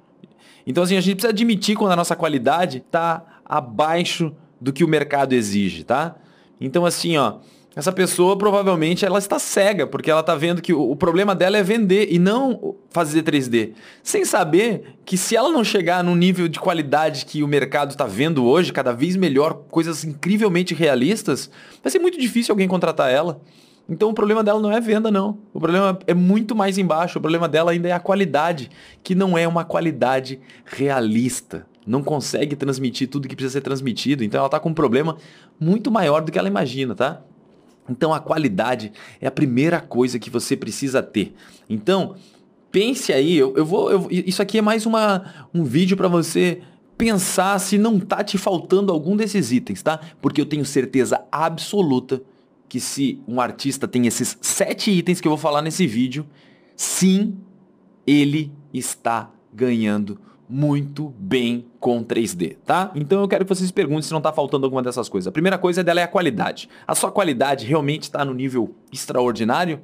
Então, 0.65 0.83
assim, 0.83 0.95
a 0.95 1.01
gente 1.01 1.15
precisa 1.15 1.33
admitir 1.33 1.75
quando 1.75 1.91
a 1.91 1.95
nossa 1.95 2.15
qualidade 2.15 2.77
está 2.77 3.41
abaixo 3.43 4.33
do 4.59 4.71
que 4.71 4.83
o 4.83 4.87
mercado 4.87 5.33
exige, 5.33 5.83
tá? 5.83 6.15
Então, 6.59 6.85
assim, 6.85 7.17
ó, 7.17 7.35
essa 7.75 7.91
pessoa 7.91 8.37
provavelmente 8.37 9.03
ela 9.03 9.17
está 9.17 9.39
cega, 9.39 9.87
porque 9.87 10.11
ela 10.11 10.19
está 10.19 10.35
vendo 10.35 10.61
que 10.61 10.71
o, 10.73 10.91
o, 10.91 10.95
problema 10.95 11.33
dela 11.33 11.57
é 11.57 11.63
vender 11.63 12.07
e 12.11 12.19
não 12.19 12.75
fazer 12.91 13.23
3D. 13.23 13.73
Sem 14.03 14.23
saber 14.25 14.95
que 15.03 15.17
se 15.17 15.35
ela 15.35 15.49
não 15.49 15.63
chegar 15.63 16.03
no 16.03 16.15
nível 16.15 16.47
de 16.47 16.59
qualidade 16.59 17.25
que 17.25 17.41
o 17.41 17.47
mercado 17.47 17.91
está 17.91 18.05
vendo 18.05 18.45
hoje, 18.45 18.71
cada 18.71 18.91
vez 18.91 19.15
melhor, 19.15 19.63
coisas 19.71 20.03
incrivelmente 20.03 20.75
realistas, 20.75 21.49
vai 21.81 21.91
ser 21.91 21.99
muito 21.99 22.19
difícil 22.19 22.53
alguém 22.53 22.67
contratar 22.67 23.11
ela. 23.11 23.41
Então 23.89 24.09
o 24.09 24.13
problema 24.13 24.43
dela 24.43 24.61
não 24.61 24.71
é 24.71 24.79
venda, 24.79 25.09
não. 25.09 25.39
O 25.51 25.59
problema 25.59 25.97
é 26.05 26.13
muito 26.13 26.55
mais 26.55 26.77
embaixo. 26.77 27.17
O 27.17 27.21
problema 27.21 27.49
dela 27.49 27.71
ainda 27.71 27.89
é 27.89 27.91
a 27.91 27.99
qualidade, 27.99 28.69
que 29.03 29.15
não 29.15 29.37
é 29.37 29.47
uma 29.47 29.65
qualidade 29.65 30.39
realista. 30.63 31.65
Não 31.85 32.01
consegue 32.01 32.55
transmitir 32.55 33.09
tudo 33.09 33.27
que 33.27 33.35
precisa 33.35 33.53
ser 33.53 33.61
transmitido. 33.61 34.23
Então 34.23 34.37
ela 34.37 34.47
está 34.47 34.59
com 34.59 34.69
um 34.69 34.73
problema 34.73 35.17
muito 35.59 35.91
maior 35.91 36.21
do 36.21 36.31
que 36.31 36.39
ela 36.39 36.47
imagina, 36.47 36.95
tá? 36.95 37.21
Então 37.89 38.13
a 38.13 38.19
qualidade 38.19 38.91
é 39.19 39.27
a 39.27 39.31
primeira 39.31 39.79
coisa 39.79 40.19
que 40.19 40.29
você 40.29 40.55
precisa 40.55 41.03
ter. 41.03 41.33
Então, 41.69 42.15
pense 42.71 43.11
aí, 43.11 43.35
eu, 43.35 43.55
eu 43.55 43.65
vou. 43.65 43.91
Eu, 43.91 44.07
isso 44.09 44.41
aqui 44.41 44.57
é 44.57 44.61
mais 44.61 44.85
uma, 44.85 45.47
um 45.53 45.63
vídeo 45.63 45.97
para 45.97 46.07
você 46.07 46.61
pensar 46.97 47.59
se 47.59 47.77
não 47.77 47.99
tá 47.99 48.23
te 48.23 48.37
faltando 48.37 48.91
algum 48.91 49.15
desses 49.15 49.51
itens, 49.51 49.81
tá? 49.81 49.99
Porque 50.21 50.39
eu 50.39 50.45
tenho 50.45 50.65
certeza 50.65 51.25
absoluta 51.31 52.21
que 52.69 52.79
se 52.79 53.21
um 53.27 53.39
artista 53.39 53.87
tem 53.87 54.07
esses 54.07 54.37
sete 54.41 54.89
itens 54.89 55.21
que 55.21 55.27
eu 55.27 55.31
vou 55.31 55.37
falar 55.37 55.61
nesse 55.61 55.85
vídeo, 55.85 56.25
sim, 56.75 57.37
ele 58.07 58.51
está 58.73 59.31
ganhando 59.53 60.19
muito 60.49 61.13
bem 61.17 61.65
com 61.79 62.03
3D, 62.03 62.57
tá? 62.65 62.91
Então 62.95 63.21
eu 63.21 63.27
quero 63.27 63.45
que 63.45 63.49
vocês 63.49 63.71
perguntem 63.71 64.03
se 64.03 64.11
não 64.11 64.19
está 64.19 64.31
faltando 64.31 64.65
alguma 64.65 64.83
dessas 64.83 65.09
coisas. 65.09 65.27
A 65.27 65.31
primeira 65.31 65.57
coisa 65.57 65.83
dela 65.83 66.01
é 66.01 66.03
a 66.03 66.07
qualidade. 66.07 66.69
A 66.87 66.93
sua 66.93 67.11
qualidade 67.11 67.65
realmente 67.65 68.03
está 68.03 68.23
no 68.23 68.33
nível 68.33 68.75
extraordinário? 68.91 69.81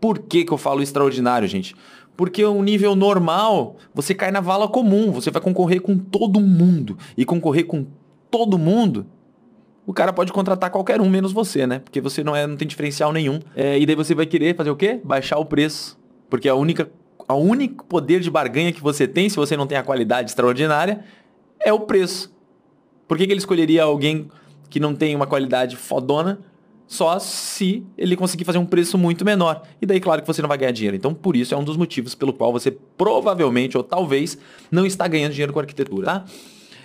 Por 0.00 0.18
que, 0.18 0.44
que 0.44 0.52
eu 0.52 0.58
falo 0.58 0.82
extraordinário, 0.82 1.48
gente? 1.48 1.74
Porque 2.16 2.44
o 2.44 2.62
nível 2.62 2.96
normal, 2.96 3.76
você 3.94 4.14
cai 4.14 4.30
na 4.30 4.40
vala 4.40 4.68
comum, 4.68 5.12
você 5.12 5.30
vai 5.30 5.40
concorrer 5.40 5.80
com 5.80 5.96
todo 5.96 6.40
mundo. 6.40 6.98
E 7.16 7.24
concorrer 7.24 7.64
com 7.64 7.86
todo 8.30 8.58
mundo, 8.58 9.06
o 9.86 9.92
cara 9.92 10.12
pode 10.12 10.32
contratar 10.32 10.70
qualquer 10.70 11.00
um 11.00 11.08
menos 11.08 11.32
você, 11.32 11.66
né? 11.66 11.78
Porque 11.78 12.00
você 12.00 12.22
não, 12.22 12.36
é, 12.36 12.46
não 12.46 12.56
tem 12.56 12.68
diferencial 12.68 13.12
nenhum. 13.12 13.40
É, 13.56 13.78
e 13.78 13.86
daí 13.86 13.96
você 13.96 14.14
vai 14.14 14.26
querer 14.26 14.54
fazer 14.56 14.70
o 14.70 14.76
quê? 14.76 15.00
Baixar 15.02 15.38
o 15.38 15.44
preço. 15.44 15.98
Porque 16.28 16.48
a 16.48 16.54
única 16.54 16.90
o 17.34 17.38
único 17.38 17.84
poder 17.84 18.20
de 18.20 18.30
barganha 18.30 18.72
que 18.72 18.82
você 18.82 19.06
tem, 19.06 19.28
se 19.28 19.36
você 19.36 19.56
não 19.56 19.66
tem 19.66 19.76
a 19.76 19.82
qualidade 19.82 20.30
extraordinária, 20.30 21.04
é 21.60 21.72
o 21.72 21.80
preço. 21.80 22.32
Por 23.06 23.16
que, 23.16 23.26
que 23.26 23.32
ele 23.32 23.40
escolheria 23.40 23.82
alguém 23.82 24.28
que 24.70 24.78
não 24.78 24.94
tem 24.94 25.14
uma 25.14 25.26
qualidade 25.26 25.76
fodona 25.76 26.40
só 26.86 27.18
se 27.18 27.84
ele 27.98 28.16
conseguir 28.16 28.44
fazer 28.44 28.56
um 28.56 28.64
preço 28.64 28.96
muito 28.96 29.22
menor. 29.22 29.62
E 29.80 29.84
daí, 29.84 30.00
claro 30.00 30.22
que 30.22 30.26
você 30.26 30.40
não 30.40 30.48
vai 30.48 30.56
ganhar 30.56 30.72
dinheiro. 30.72 30.96
Então, 30.96 31.12
por 31.12 31.36
isso, 31.36 31.54
é 31.54 31.56
um 31.56 31.62
dos 31.62 31.76
motivos 31.76 32.14
pelo 32.14 32.32
qual 32.32 32.50
você 32.50 32.70
provavelmente 32.70 33.76
ou 33.76 33.84
talvez 33.84 34.38
não 34.70 34.86
está 34.86 35.06
ganhando 35.06 35.32
dinheiro 35.32 35.52
com 35.52 35.60
arquitetura, 35.60 36.06
tá? 36.06 36.24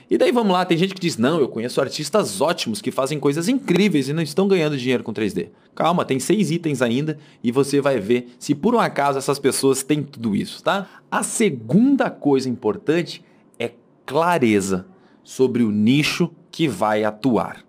E 0.09 0.17
daí 0.17 0.31
vamos 0.31 0.53
lá, 0.53 0.65
tem 0.65 0.77
gente 0.77 0.93
que 0.93 1.01
diz: 1.01 1.17
não, 1.17 1.39
eu 1.39 1.47
conheço 1.47 1.79
artistas 1.81 2.41
ótimos 2.41 2.81
que 2.81 2.91
fazem 2.91 3.19
coisas 3.19 3.47
incríveis 3.47 4.09
e 4.09 4.13
não 4.13 4.21
estão 4.21 4.47
ganhando 4.47 4.77
dinheiro 4.77 5.03
com 5.03 5.13
3D. 5.13 5.49
Calma, 5.75 6.05
tem 6.05 6.19
seis 6.19 6.51
itens 6.51 6.81
ainda 6.81 7.17
e 7.43 7.51
você 7.51 7.81
vai 7.81 7.99
ver 7.99 8.35
se 8.37 8.53
por 8.53 8.75
um 8.75 8.79
acaso 8.79 9.17
essas 9.17 9.39
pessoas 9.39 9.83
têm 9.83 10.03
tudo 10.03 10.35
isso, 10.35 10.63
tá? 10.63 10.87
A 11.09 11.23
segunda 11.23 12.09
coisa 12.09 12.49
importante 12.49 13.23
é 13.57 13.71
clareza 14.05 14.85
sobre 15.23 15.63
o 15.63 15.71
nicho 15.71 16.29
que 16.51 16.67
vai 16.67 17.03
atuar. 17.03 17.63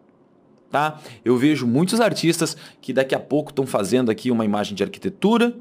Tá? 0.70 0.98
Eu 1.24 1.36
vejo 1.36 1.68
muitos 1.68 2.00
artistas 2.00 2.56
que 2.80 2.92
daqui 2.92 3.14
a 3.14 3.20
pouco 3.20 3.50
estão 3.50 3.64
fazendo 3.64 4.10
aqui 4.10 4.28
uma 4.30 4.44
imagem 4.44 4.74
de 4.74 4.82
arquitetura, 4.82 5.56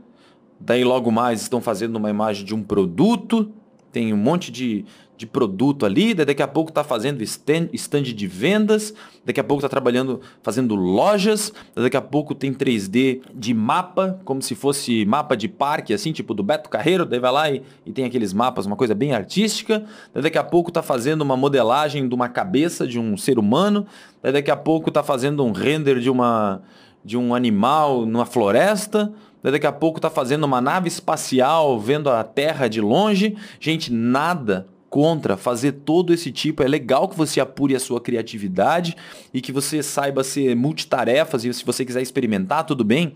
daí 0.60 0.84
logo 0.84 1.12
mais 1.12 1.42
estão 1.42 1.62
fazendo 1.62 1.98
uma 1.98 2.10
imagem 2.10 2.44
de 2.44 2.56
um 2.56 2.64
produto, 2.64 3.52
tem 3.94 4.12
um 4.12 4.18
monte 4.18 4.52
de, 4.52 4.84
de 5.16 5.28
produto 5.28 5.86
ali, 5.86 6.16
daqui 6.16 6.42
a 6.42 6.48
pouco 6.48 6.72
está 6.72 6.84
fazendo 6.84 7.22
stand, 7.22 7.70
stand 7.72 8.02
de 8.02 8.26
vendas, 8.26 8.92
daqui 9.24 9.40
a 9.40 9.44
pouco 9.44 9.60
está 9.60 9.70
trabalhando, 9.70 10.20
fazendo 10.42 10.74
lojas, 10.74 11.54
daqui 11.76 11.96
a 11.96 12.02
pouco 12.02 12.34
tem 12.34 12.52
3D 12.52 13.22
de 13.34 13.54
mapa, 13.54 14.20
como 14.26 14.42
se 14.42 14.56
fosse 14.56 15.06
mapa 15.06 15.38
de 15.38 15.48
parque, 15.48 15.94
assim, 15.94 16.12
tipo 16.12 16.34
do 16.34 16.42
Beto 16.42 16.70
Carreiro, 16.70 17.06
daí 17.06 17.20
vai 17.20 17.32
lá 17.32 17.52
e, 17.52 17.62
e 17.86 17.92
tem 17.92 18.04
aqueles 18.04 18.34
mapas, 18.34 18.66
uma 18.66 18.76
coisa 18.76 18.96
bem 18.96 19.14
artística, 19.14 19.86
daqui 20.12 20.40
a 20.40 20.44
pouco 20.44 20.72
está 20.72 20.82
fazendo 20.82 21.22
uma 21.22 21.38
modelagem 21.38 22.10
de 22.10 22.16
uma 22.16 22.28
cabeça 22.28 22.88
de 22.88 23.00
um 23.00 23.16
ser 23.16 23.38
humano, 23.38 23.86
daqui 24.24 24.50
a 24.50 24.58
pouco 24.58 24.90
está 24.90 25.04
fazendo 25.04 25.46
um 25.46 25.52
render 25.52 26.00
de, 26.00 26.10
uma, 26.10 26.64
de 27.06 27.16
um 27.16 27.36
animal 27.36 28.08
numa 28.08 28.26
floresta, 28.26 29.14
daqui 29.52 29.68
a 29.68 29.72
pouco 29.72 29.98
está 29.98 30.10
fazendo 30.10 30.46
uma 30.46 30.62
nave 30.62 30.88
espacial, 30.88 31.80
vendo 31.80 32.10
a 32.10 32.24
Terra 32.24 32.68
de 32.68 32.80
longe. 32.80 33.36
Gente, 33.60 33.92
nada 33.92 34.68
contra 34.94 35.36
fazer 35.36 35.72
todo 35.72 36.14
esse 36.14 36.32
tipo. 36.32 36.62
É 36.62 36.68
legal 36.68 37.10
que 37.10 37.18
você 37.18 37.42
apure 37.42 37.76
a 37.76 37.80
sua 37.80 38.00
criatividade 38.00 38.96
e 39.34 39.42
que 39.42 39.52
você 39.52 39.82
saiba 39.82 40.24
ser 40.24 40.56
multitarefas 40.56 41.44
e 41.44 41.52
se 41.52 41.66
você 41.66 41.84
quiser 41.84 42.02
experimentar, 42.02 42.64
tudo 42.64 42.84
bem. 42.84 43.16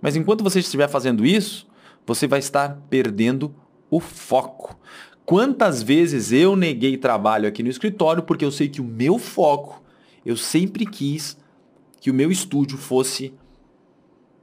Mas 0.00 0.14
enquanto 0.14 0.44
você 0.44 0.60
estiver 0.60 0.88
fazendo 0.88 1.26
isso, 1.26 1.66
você 2.06 2.26
vai 2.26 2.38
estar 2.38 2.80
perdendo 2.88 3.52
o 3.90 3.98
foco. 3.98 4.78
Quantas 5.26 5.82
vezes 5.82 6.32
eu 6.32 6.54
neguei 6.56 6.96
trabalho 6.96 7.48
aqui 7.48 7.62
no 7.62 7.68
escritório 7.68 8.22
porque 8.22 8.44
eu 8.44 8.52
sei 8.52 8.68
que 8.68 8.80
o 8.80 8.84
meu 8.84 9.18
foco, 9.18 9.82
eu 10.24 10.36
sempre 10.36 10.86
quis 10.86 11.36
que 12.00 12.10
o 12.10 12.14
meu 12.14 12.30
estúdio 12.30 12.78
fosse 12.78 13.34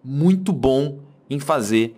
muito 0.04 0.52
bom 0.52 1.07
em 1.30 1.40
fazer 1.40 1.96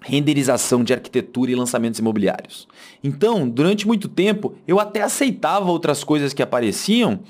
renderização 0.00 0.84
de 0.84 0.92
arquitetura 0.92 1.50
e 1.50 1.54
lançamentos 1.54 1.98
imobiliários. 1.98 2.68
Então, 3.02 3.48
durante 3.48 3.86
muito 3.86 4.08
tempo, 4.08 4.54
eu 4.66 4.78
até 4.78 5.02
aceitava 5.02 5.70
outras 5.70 6.04
coisas 6.04 6.32
que 6.32 6.42
apareciam 6.42 7.20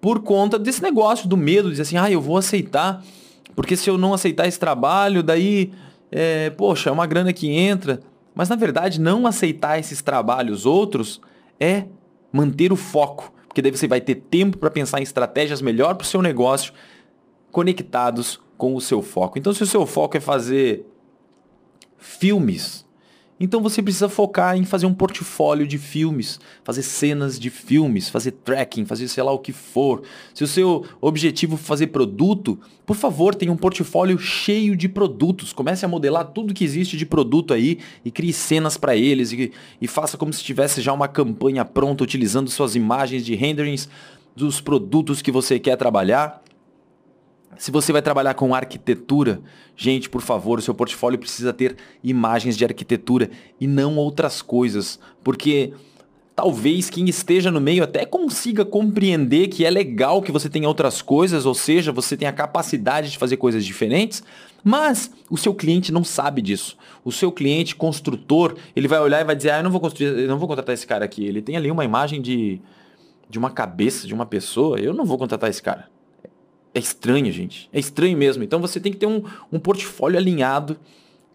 por 0.00 0.20
conta 0.20 0.58
desse 0.58 0.82
negócio, 0.82 1.28
do 1.28 1.36
medo, 1.36 1.64
de 1.64 1.72
dizer 1.72 1.82
assim, 1.82 1.96
ah, 1.96 2.10
eu 2.10 2.20
vou 2.20 2.36
aceitar, 2.36 3.04
porque 3.54 3.76
se 3.76 3.88
eu 3.88 3.98
não 3.98 4.14
aceitar 4.14 4.48
esse 4.48 4.58
trabalho, 4.58 5.22
daí, 5.22 5.72
é, 6.10 6.50
poxa, 6.50 6.90
é 6.90 6.92
uma 6.92 7.06
grana 7.06 7.32
que 7.32 7.48
entra. 7.48 8.00
Mas 8.34 8.48
na 8.48 8.56
verdade, 8.56 9.00
não 9.00 9.26
aceitar 9.26 9.78
esses 9.78 10.00
trabalhos 10.02 10.64
outros 10.64 11.20
é 11.58 11.84
manter 12.32 12.72
o 12.72 12.76
foco, 12.76 13.32
porque 13.46 13.60
daí 13.60 13.70
você 13.70 13.86
vai 13.86 14.00
ter 14.00 14.14
tempo 14.14 14.56
para 14.56 14.70
pensar 14.70 15.00
em 15.00 15.02
estratégias 15.02 15.60
melhor 15.60 15.94
para 15.94 16.04
o 16.04 16.06
seu 16.06 16.22
negócio, 16.22 16.72
conectados 17.50 18.40
com 18.60 18.76
o 18.76 18.80
seu 18.80 19.00
foco. 19.00 19.38
Então, 19.38 19.54
se 19.54 19.62
o 19.62 19.66
seu 19.66 19.86
foco 19.86 20.18
é 20.18 20.20
fazer 20.20 20.84
filmes, 21.96 22.84
então 23.40 23.62
você 23.62 23.82
precisa 23.82 24.06
focar 24.06 24.54
em 24.54 24.66
fazer 24.66 24.84
um 24.84 24.92
portfólio 24.92 25.66
de 25.66 25.78
filmes, 25.78 26.38
fazer 26.62 26.82
cenas 26.82 27.40
de 27.40 27.48
filmes, 27.48 28.10
fazer 28.10 28.32
tracking, 28.32 28.84
fazer 28.84 29.08
sei 29.08 29.22
lá 29.22 29.32
o 29.32 29.38
que 29.38 29.50
for. 29.50 30.02
Se 30.34 30.44
o 30.44 30.46
seu 30.46 30.84
objetivo 31.00 31.54
é 31.54 31.56
fazer 31.58 31.86
produto, 31.86 32.58
por 32.84 32.96
favor, 32.96 33.34
tenha 33.34 33.50
um 33.50 33.56
portfólio 33.56 34.18
cheio 34.18 34.76
de 34.76 34.90
produtos. 34.90 35.54
Comece 35.54 35.86
a 35.86 35.88
modelar 35.88 36.26
tudo 36.26 36.52
que 36.52 36.62
existe 36.62 36.98
de 36.98 37.06
produto 37.06 37.54
aí 37.54 37.78
e 38.04 38.10
crie 38.10 38.30
cenas 38.30 38.76
para 38.76 38.94
eles 38.94 39.32
e, 39.32 39.50
e 39.80 39.88
faça 39.88 40.18
como 40.18 40.34
se 40.34 40.44
tivesse 40.44 40.82
já 40.82 40.92
uma 40.92 41.08
campanha 41.08 41.64
pronta 41.64 42.04
utilizando 42.04 42.50
suas 42.50 42.76
imagens 42.76 43.24
de 43.24 43.34
renderings 43.34 43.88
dos 44.36 44.60
produtos 44.60 45.22
que 45.22 45.32
você 45.32 45.58
quer 45.58 45.76
trabalhar. 45.76 46.42
Se 47.58 47.70
você 47.70 47.92
vai 47.92 48.00
trabalhar 48.00 48.34
com 48.34 48.54
arquitetura, 48.54 49.42
gente, 49.76 50.08
por 50.08 50.22
favor, 50.22 50.58
o 50.58 50.62
seu 50.62 50.74
portfólio 50.74 51.18
precisa 51.18 51.52
ter 51.52 51.76
imagens 52.02 52.56
de 52.56 52.64
arquitetura 52.64 53.30
e 53.60 53.66
não 53.66 53.96
outras 53.96 54.40
coisas, 54.40 55.00
porque 55.22 55.72
talvez 56.34 56.88
quem 56.88 57.06
esteja 57.08 57.50
no 57.50 57.60
meio 57.60 57.84
até 57.84 58.06
consiga 58.06 58.64
compreender 58.64 59.48
que 59.48 59.66
é 59.66 59.70
legal 59.70 60.22
que 60.22 60.32
você 60.32 60.48
tenha 60.48 60.68
outras 60.68 61.02
coisas, 61.02 61.44
ou 61.44 61.54
seja, 61.54 61.92
você 61.92 62.16
tem 62.16 62.26
a 62.26 62.32
capacidade 62.32 63.10
de 63.10 63.18
fazer 63.18 63.36
coisas 63.36 63.64
diferentes, 63.64 64.22
mas 64.62 65.10
o 65.28 65.36
seu 65.36 65.52
cliente 65.54 65.92
não 65.92 66.04
sabe 66.04 66.40
disso. 66.40 66.78
O 67.04 67.10
seu 67.10 67.32
cliente 67.32 67.74
construtor, 67.74 68.56
ele 68.74 68.88
vai 68.88 69.00
olhar 69.00 69.20
e 69.20 69.24
vai 69.24 69.36
dizer: 69.36 69.50
"Ah, 69.50 69.58
eu 69.58 69.64
não 69.64 69.70
vou 69.70 69.80
construir, 69.80 70.26
não 70.26 70.38
vou 70.38 70.48
contratar 70.48 70.72
esse 70.72 70.86
cara 70.86 71.04
aqui. 71.04 71.24
Ele 71.26 71.42
tem 71.42 71.56
ali 71.56 71.70
uma 71.70 71.84
imagem 71.84 72.22
de 72.22 72.60
de 73.28 73.38
uma 73.38 73.50
cabeça 73.50 74.08
de 74.08 74.14
uma 74.14 74.26
pessoa, 74.26 74.78
eu 74.80 74.92
não 74.92 75.04
vou 75.04 75.18
contratar 75.18 75.50
esse 75.50 75.62
cara." 75.62 75.88
É 76.74 76.78
estranho, 76.78 77.32
gente. 77.32 77.68
É 77.72 77.78
estranho 77.78 78.16
mesmo. 78.16 78.42
Então 78.42 78.60
você 78.60 78.78
tem 78.80 78.92
que 78.92 78.98
ter 78.98 79.06
um, 79.06 79.22
um 79.52 79.58
portfólio 79.58 80.18
alinhado 80.18 80.76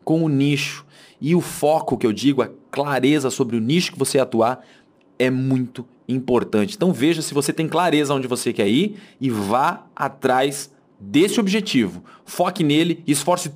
com 0.03 0.23
o 0.23 0.29
nicho. 0.29 0.85
E 1.19 1.35
o 1.35 1.41
foco 1.41 1.97
que 1.97 2.05
eu 2.05 2.13
digo, 2.13 2.41
a 2.41 2.49
clareza 2.71 3.29
sobre 3.29 3.55
o 3.55 3.59
nicho 3.59 3.91
que 3.91 3.99
você 3.99 4.19
atuar, 4.19 4.65
é 5.17 5.29
muito 5.29 5.85
importante. 6.07 6.75
Então 6.75 6.93
veja 6.93 7.21
se 7.21 7.33
você 7.33 7.51
tem 7.51 7.67
clareza 7.67 8.13
onde 8.13 8.27
você 8.27 8.53
quer 8.53 8.67
ir 8.67 8.97
e 9.19 9.29
vá 9.29 9.85
atrás 9.95 10.71
desse 10.99 11.39
objetivo. 11.39 12.03
Foque 12.25 12.63
nele 12.63 13.03
e 13.05 13.11
esforce. 13.11 13.51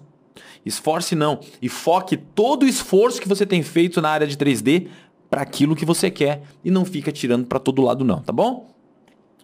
Esforce 0.66 1.16
não. 1.16 1.40
E 1.62 1.70
foque 1.70 2.18
todo 2.18 2.64
o 2.64 2.68
esforço 2.68 3.22
que 3.22 3.28
você 3.28 3.46
tem 3.46 3.64
feito 3.64 4.02
na 4.02 4.10
área 4.10 4.28
de 4.28 4.36
3D 4.36 4.88
para 5.30 5.42
aquilo 5.42 5.76
que 5.76 5.86
você 5.86 6.10
quer 6.10 6.42
e 6.64 6.72
não 6.72 6.84
fica 6.84 7.12
tirando 7.12 7.46
para 7.46 7.60
todo 7.60 7.82
lado 7.82 8.04
não, 8.04 8.20
tá 8.20 8.34
bom? 8.34 8.68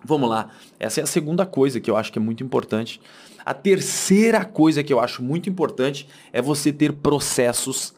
Vamos 0.05 0.29
lá. 0.29 0.49
Essa 0.79 1.01
é 1.01 1.03
a 1.03 1.07
segunda 1.07 1.45
coisa 1.47 1.79
que 1.79 1.89
eu 1.89 1.97
acho 1.97 2.11
que 2.11 2.19
é 2.19 2.21
muito 2.21 2.43
importante. 2.43 3.01
A 3.43 3.53
terceira 3.53 4.45
coisa 4.45 4.83
que 4.83 4.93
eu 4.93 4.99
acho 4.99 5.23
muito 5.23 5.49
importante 5.49 6.07
é 6.31 6.41
você 6.41 6.71
ter 6.71 6.93
processos 6.93 7.93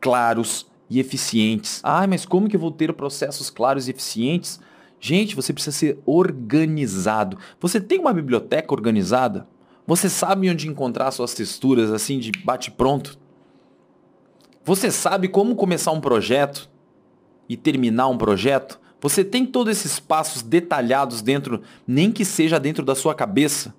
claros 0.00 0.66
e 0.88 0.98
eficientes. 0.98 1.80
Ah, 1.82 2.06
mas 2.06 2.24
como 2.24 2.48
que 2.48 2.56
eu 2.56 2.60
vou 2.60 2.70
ter 2.70 2.92
processos 2.94 3.50
claros 3.50 3.86
e 3.86 3.90
eficientes? 3.90 4.58
Gente, 4.98 5.36
você 5.36 5.52
precisa 5.52 5.76
ser 5.76 5.98
organizado. 6.06 7.36
Você 7.60 7.78
tem 7.78 7.98
uma 7.98 8.12
biblioteca 8.12 8.72
organizada? 8.72 9.46
Você 9.86 10.08
sabe 10.08 10.48
onde 10.48 10.66
encontrar 10.66 11.10
suas 11.10 11.34
texturas 11.34 11.92
assim 11.92 12.18
de 12.18 12.32
bate-pronto? 12.42 13.18
Você 14.64 14.90
sabe 14.90 15.28
como 15.28 15.54
começar 15.56 15.92
um 15.92 16.00
projeto 16.00 16.70
e 17.48 17.56
terminar 17.56 18.08
um 18.08 18.16
projeto? 18.16 18.80
Você 19.00 19.24
tem 19.24 19.46
todos 19.46 19.76
esses 19.76 19.98
passos 19.98 20.42
detalhados 20.42 21.22
dentro, 21.22 21.62
nem 21.86 22.12
que 22.12 22.24
seja 22.24 22.60
dentro 22.60 22.84
da 22.84 22.94
sua 22.94 23.14
cabeça. 23.14 23.74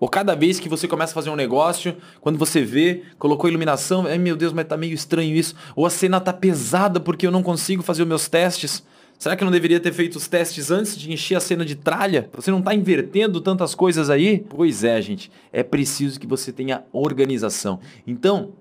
Ou 0.00 0.08
cada 0.08 0.34
vez 0.36 0.60
que 0.60 0.68
você 0.68 0.86
começa 0.86 1.12
a 1.12 1.14
fazer 1.14 1.30
um 1.30 1.36
negócio, 1.36 1.96
quando 2.20 2.38
você 2.38 2.62
vê, 2.62 3.02
colocou 3.18 3.50
iluminação, 3.50 4.06
ai 4.06 4.16
meu 4.16 4.36
Deus, 4.36 4.52
mas 4.52 4.66
tá 4.66 4.76
meio 4.76 4.94
estranho 4.94 5.34
isso. 5.34 5.56
Ou 5.74 5.84
a 5.84 5.90
cena 5.90 6.20
tá 6.20 6.32
pesada 6.32 7.00
porque 7.00 7.26
eu 7.26 7.32
não 7.32 7.42
consigo 7.42 7.82
fazer 7.82 8.02
os 8.02 8.08
meus 8.08 8.28
testes. 8.28 8.84
Será 9.18 9.34
que 9.34 9.42
eu 9.42 9.46
não 9.46 9.52
deveria 9.52 9.80
ter 9.80 9.92
feito 9.92 10.14
os 10.14 10.28
testes 10.28 10.70
antes 10.70 10.96
de 10.96 11.12
encher 11.12 11.34
a 11.34 11.40
cena 11.40 11.64
de 11.64 11.74
tralha? 11.74 12.30
Você 12.32 12.52
não 12.52 12.60
está 12.60 12.72
invertendo 12.72 13.40
tantas 13.40 13.74
coisas 13.74 14.08
aí? 14.08 14.46
Pois 14.48 14.84
é, 14.84 15.02
gente. 15.02 15.32
É 15.52 15.64
preciso 15.64 16.20
que 16.20 16.26
você 16.26 16.52
tenha 16.52 16.84
organização. 16.92 17.80
Então, 18.06 18.52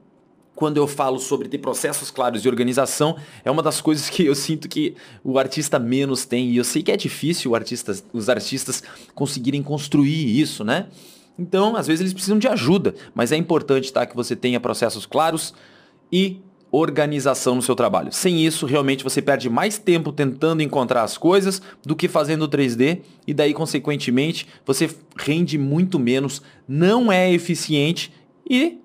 quando 0.58 0.78
eu 0.78 0.88
falo 0.88 1.20
sobre 1.20 1.48
ter 1.48 1.60
processos 1.60 2.10
claros 2.10 2.44
e 2.44 2.48
organização, 2.50 3.16
é 3.46 3.52
uma 3.52 3.62
das 3.62 3.80
coisas 3.80 4.10
que 4.10 4.26
eu 4.26 4.34
sinto 4.34 4.68
que 4.68 4.96
o 5.24 5.38
artista 5.38 5.78
menos 5.78 6.26
tem. 6.26 6.50
E 6.50 6.58
eu 6.58 6.64
sei 6.64 6.82
que 6.82 6.92
é 6.92 6.98
difícil 6.98 7.54
artista, 7.54 7.96
os 8.12 8.28
artistas 8.28 8.82
conseguirem 9.14 9.62
construir 9.62 10.42
isso, 10.42 10.64
né? 10.64 10.88
Então, 11.38 11.76
às 11.76 11.86
vezes 11.86 12.02
eles 12.02 12.12
precisam 12.12 12.40
de 12.40 12.48
ajuda, 12.48 12.96
mas 13.14 13.32
é 13.32 13.36
importante 13.38 13.94
tá, 13.94 14.04
que 14.04 14.16
você 14.16 14.36
tenha 14.36 14.60
processos 14.60 15.06
claros 15.06 15.54
e 16.12 16.42
organização 16.72 17.54
no 17.54 17.62
seu 17.62 17.76
trabalho. 17.76 18.12
Sem 18.12 18.44
isso, 18.44 18.66
realmente 18.66 19.04
você 19.04 19.22
perde 19.22 19.52
mais 19.52 19.78
tempo 19.78 20.12
tentando 20.12 20.64
encontrar 20.64 21.04
as 21.04 21.20
coisas 21.20 21.62
do 21.86 21.96
que 21.96 22.08
fazendo 22.08 22.50
3D 22.50 23.02
e 23.28 23.34
daí, 23.34 23.54
consequentemente, 23.54 24.48
você 24.66 24.90
rende 25.16 25.56
muito 25.56 26.00
menos, 26.00 26.42
não 26.68 27.12
é 27.12 27.32
eficiente 27.32 28.12
e 28.50 28.80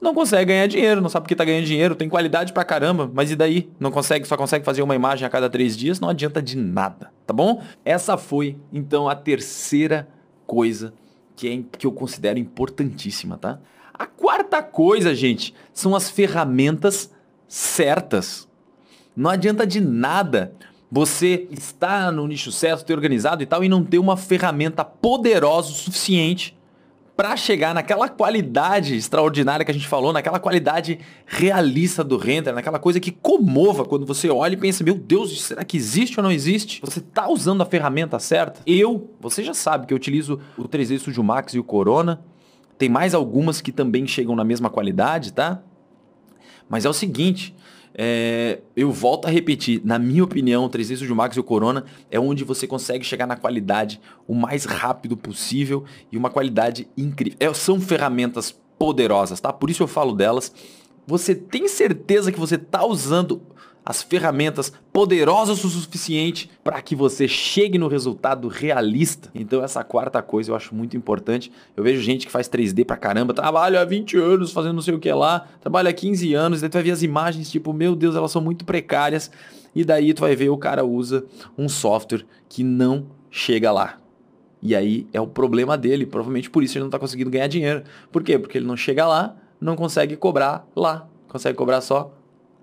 não 0.00 0.14
consegue 0.14 0.46
ganhar 0.46 0.66
dinheiro, 0.66 1.00
não 1.00 1.08
sabe 1.08 1.24
porque 1.24 1.34
tá 1.34 1.44
ganhando 1.44 1.66
dinheiro, 1.66 1.94
tem 1.94 2.08
qualidade 2.08 2.52
pra 2.52 2.64
caramba, 2.64 3.10
mas 3.12 3.30
e 3.30 3.36
daí? 3.36 3.70
Não 3.78 3.90
consegue, 3.90 4.26
só 4.26 4.36
consegue 4.36 4.64
fazer 4.64 4.82
uma 4.82 4.94
imagem 4.94 5.26
a 5.26 5.30
cada 5.30 5.50
três 5.50 5.76
dias, 5.76 6.00
não 6.00 6.08
adianta 6.08 6.40
de 6.40 6.56
nada, 6.56 7.12
tá 7.26 7.34
bom? 7.34 7.62
Essa 7.84 8.16
foi, 8.16 8.56
então, 8.72 9.08
a 9.08 9.14
terceira 9.14 10.08
coisa 10.46 10.94
que, 11.36 11.48
é, 11.48 11.78
que 11.78 11.86
eu 11.86 11.92
considero 11.92 12.38
importantíssima, 12.38 13.36
tá? 13.36 13.60
A 13.92 14.06
quarta 14.06 14.62
coisa, 14.62 15.14
gente, 15.14 15.54
são 15.72 15.94
as 15.94 16.10
ferramentas 16.10 17.12
certas. 17.46 18.48
Não 19.14 19.28
adianta 19.28 19.66
de 19.66 19.80
nada 19.80 20.54
você 20.90 21.46
estar 21.50 22.10
no 22.10 22.26
nicho 22.26 22.50
certo, 22.50 22.84
ter 22.84 22.94
organizado 22.94 23.42
e 23.42 23.46
tal, 23.46 23.62
e 23.62 23.68
não 23.68 23.84
ter 23.84 23.98
uma 23.98 24.16
ferramenta 24.16 24.84
poderosa 24.84 25.70
o 25.70 25.74
suficiente 25.74 26.56
para 27.16 27.36
chegar 27.36 27.74
naquela 27.74 28.08
qualidade 28.08 28.94
extraordinária 28.94 29.64
que 29.64 29.70
a 29.70 29.74
gente 29.74 29.86
falou, 29.86 30.12
naquela 30.12 30.38
qualidade 30.38 30.98
realista 31.26 32.02
do 32.02 32.16
render, 32.16 32.52
naquela 32.52 32.78
coisa 32.78 32.98
que 32.98 33.10
comova 33.10 33.84
quando 33.84 34.06
você 34.06 34.30
olha 34.30 34.54
e 34.54 34.56
pensa, 34.56 34.82
meu 34.82 34.94
Deus, 34.94 35.42
será 35.42 35.64
que 35.64 35.76
existe 35.76 36.18
ou 36.18 36.24
não 36.24 36.32
existe? 36.32 36.80
Você 36.80 36.98
está 36.98 37.28
usando 37.28 37.62
a 37.62 37.66
ferramenta 37.66 38.18
certa? 38.18 38.62
Eu, 38.66 39.10
você 39.20 39.44
já 39.44 39.52
sabe 39.52 39.86
que 39.86 39.92
eu 39.92 39.96
utilizo 39.96 40.40
o 40.56 40.68
3D 40.68 40.98
Studio 40.98 41.22
Max 41.22 41.52
e 41.54 41.58
o 41.58 41.64
Corona. 41.64 42.24
Tem 42.78 42.88
mais 42.88 43.14
algumas 43.14 43.60
que 43.60 43.70
também 43.70 44.06
chegam 44.06 44.34
na 44.34 44.44
mesma 44.44 44.70
qualidade, 44.70 45.32
tá? 45.32 45.62
Mas 46.70 46.84
é 46.84 46.88
o 46.88 46.94
seguinte, 46.94 47.54
é, 48.02 48.60
eu 48.74 48.90
volto 48.90 49.26
a 49.26 49.30
repetir, 49.30 49.82
na 49.84 49.98
minha 49.98 50.24
opinião, 50.24 50.64
o 50.64 50.70
3D 50.70 50.96
Studio 50.96 51.14
Max 51.14 51.36
e 51.36 51.40
o 51.40 51.44
Corona 51.44 51.84
é 52.10 52.18
onde 52.18 52.44
você 52.44 52.66
consegue 52.66 53.04
chegar 53.04 53.26
na 53.26 53.36
qualidade 53.36 54.00
o 54.26 54.34
mais 54.34 54.64
rápido 54.64 55.18
possível 55.18 55.84
e 56.10 56.16
uma 56.16 56.30
qualidade 56.30 56.88
incrível. 56.96 57.36
É, 57.38 57.52
são 57.52 57.78
ferramentas 57.78 58.58
poderosas, 58.78 59.38
tá? 59.38 59.52
Por 59.52 59.68
isso 59.68 59.82
eu 59.82 59.86
falo 59.86 60.14
delas. 60.14 60.50
Você 61.06 61.34
tem 61.34 61.68
certeza 61.68 62.32
que 62.32 62.40
você 62.40 62.54
está 62.54 62.86
usando 62.86 63.42
as 63.90 64.02
ferramentas 64.02 64.72
poderosas 64.92 65.64
o 65.64 65.68
suficiente 65.68 66.48
para 66.62 66.80
que 66.80 66.94
você 66.94 67.26
chegue 67.26 67.76
no 67.76 67.88
resultado 67.88 68.46
realista. 68.46 69.28
Então 69.34 69.64
essa 69.64 69.82
quarta 69.82 70.22
coisa 70.22 70.52
eu 70.52 70.54
acho 70.54 70.72
muito 70.76 70.96
importante. 70.96 71.50
Eu 71.76 71.82
vejo 71.82 72.00
gente 72.00 72.24
que 72.24 72.30
faz 72.30 72.48
3D 72.48 72.84
pra 72.84 72.96
caramba, 72.96 73.34
trabalha 73.34 73.80
há 73.80 73.84
20 73.84 74.16
anos 74.16 74.52
fazendo 74.52 74.74
não 74.74 74.82
sei 74.82 74.94
o 74.94 75.00
que 75.00 75.12
lá, 75.12 75.48
trabalha 75.60 75.90
há 75.90 75.92
15 75.92 76.32
anos, 76.34 76.60
daí 76.60 76.70
tu 76.70 76.74
vai 76.74 76.84
ver 76.84 76.92
as 76.92 77.02
imagens 77.02 77.50
tipo, 77.50 77.72
meu 77.72 77.96
Deus, 77.96 78.14
elas 78.14 78.30
são 78.30 78.40
muito 78.40 78.64
precárias. 78.64 79.28
E 79.74 79.84
daí 79.84 80.14
tu 80.14 80.20
vai 80.20 80.36
ver 80.36 80.50
o 80.50 80.56
cara 80.56 80.84
usa 80.84 81.24
um 81.58 81.68
software 81.68 82.24
que 82.48 82.62
não 82.62 83.06
chega 83.28 83.72
lá. 83.72 83.98
E 84.62 84.76
aí 84.76 85.08
é 85.12 85.20
o 85.20 85.26
problema 85.26 85.76
dele, 85.76 86.06
provavelmente 86.06 86.48
por 86.48 86.62
isso 86.62 86.78
ele 86.78 86.84
não 86.84 86.88
está 86.88 86.98
conseguindo 86.98 87.28
ganhar 87.28 87.48
dinheiro. 87.48 87.82
Por 88.12 88.22
quê? 88.22 88.38
Porque 88.38 88.56
ele 88.56 88.66
não 88.66 88.76
chega 88.76 89.04
lá, 89.04 89.34
não 89.60 89.74
consegue 89.74 90.16
cobrar 90.16 90.64
lá, 90.76 91.08
consegue 91.26 91.58
cobrar 91.58 91.80
só 91.80 92.14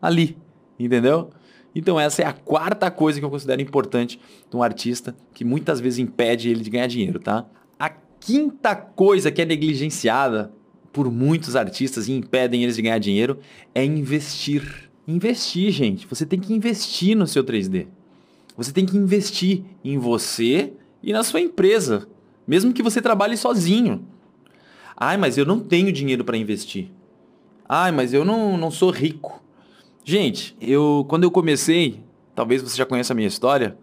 ali. 0.01 0.37
Entendeu? 0.79 1.29
Então 1.73 1.99
essa 1.99 2.21
é 2.21 2.25
a 2.25 2.33
quarta 2.33 2.89
coisa 2.89 3.19
que 3.19 3.25
eu 3.25 3.29
considero 3.29 3.61
importante 3.61 4.19
de 4.49 4.55
um 4.57 4.63
artista, 4.63 5.15
que 5.33 5.45
muitas 5.45 5.79
vezes 5.79 5.99
impede 5.99 6.49
ele 6.49 6.63
de 6.63 6.69
ganhar 6.69 6.87
dinheiro, 6.87 7.19
tá? 7.19 7.45
A 7.79 7.89
quinta 7.89 8.75
coisa 8.75 9.31
que 9.31 9.41
é 9.41 9.45
negligenciada 9.45 10.51
por 10.91 11.11
muitos 11.11 11.55
artistas 11.55 12.07
e 12.07 12.13
impedem 12.13 12.63
eles 12.63 12.75
de 12.75 12.81
ganhar 12.81 12.97
dinheiro 12.97 13.39
é 13.75 13.85
investir. 13.85 14.89
Investir, 15.07 15.71
gente. 15.71 16.07
Você 16.07 16.25
tem 16.25 16.39
que 16.39 16.53
investir 16.53 17.15
no 17.15 17.27
seu 17.27 17.43
3D. 17.43 17.87
Você 18.57 18.71
tem 18.71 18.85
que 18.85 18.97
investir 18.97 19.63
em 19.83 19.99
você 19.99 20.73
e 21.03 21.13
na 21.13 21.23
sua 21.23 21.39
empresa, 21.39 22.07
mesmo 22.47 22.73
que 22.73 22.81
você 22.81 22.99
trabalhe 22.99 23.37
sozinho. 23.37 24.03
Ai, 24.95 25.15
mas 25.15 25.37
eu 25.37 25.45
não 25.45 25.59
tenho 25.59 25.91
dinheiro 25.91 26.23
para 26.23 26.35
investir. 26.35 26.89
Ai, 27.69 27.91
mas 27.91 28.13
eu 28.13 28.25
não, 28.25 28.57
não 28.57 28.71
sou 28.71 28.89
rico. 28.89 29.43
Gente, 30.09 30.55
eu 30.61 31.05
quando 31.09 31.25
eu 31.25 31.31
comecei, 31.31 32.01
talvez 32.33 32.61
você 32.61 32.77
já 32.77 32.85
conheça 32.85 33.11
a 33.11 33.15
minha 33.15 33.27
história, 33.27 33.77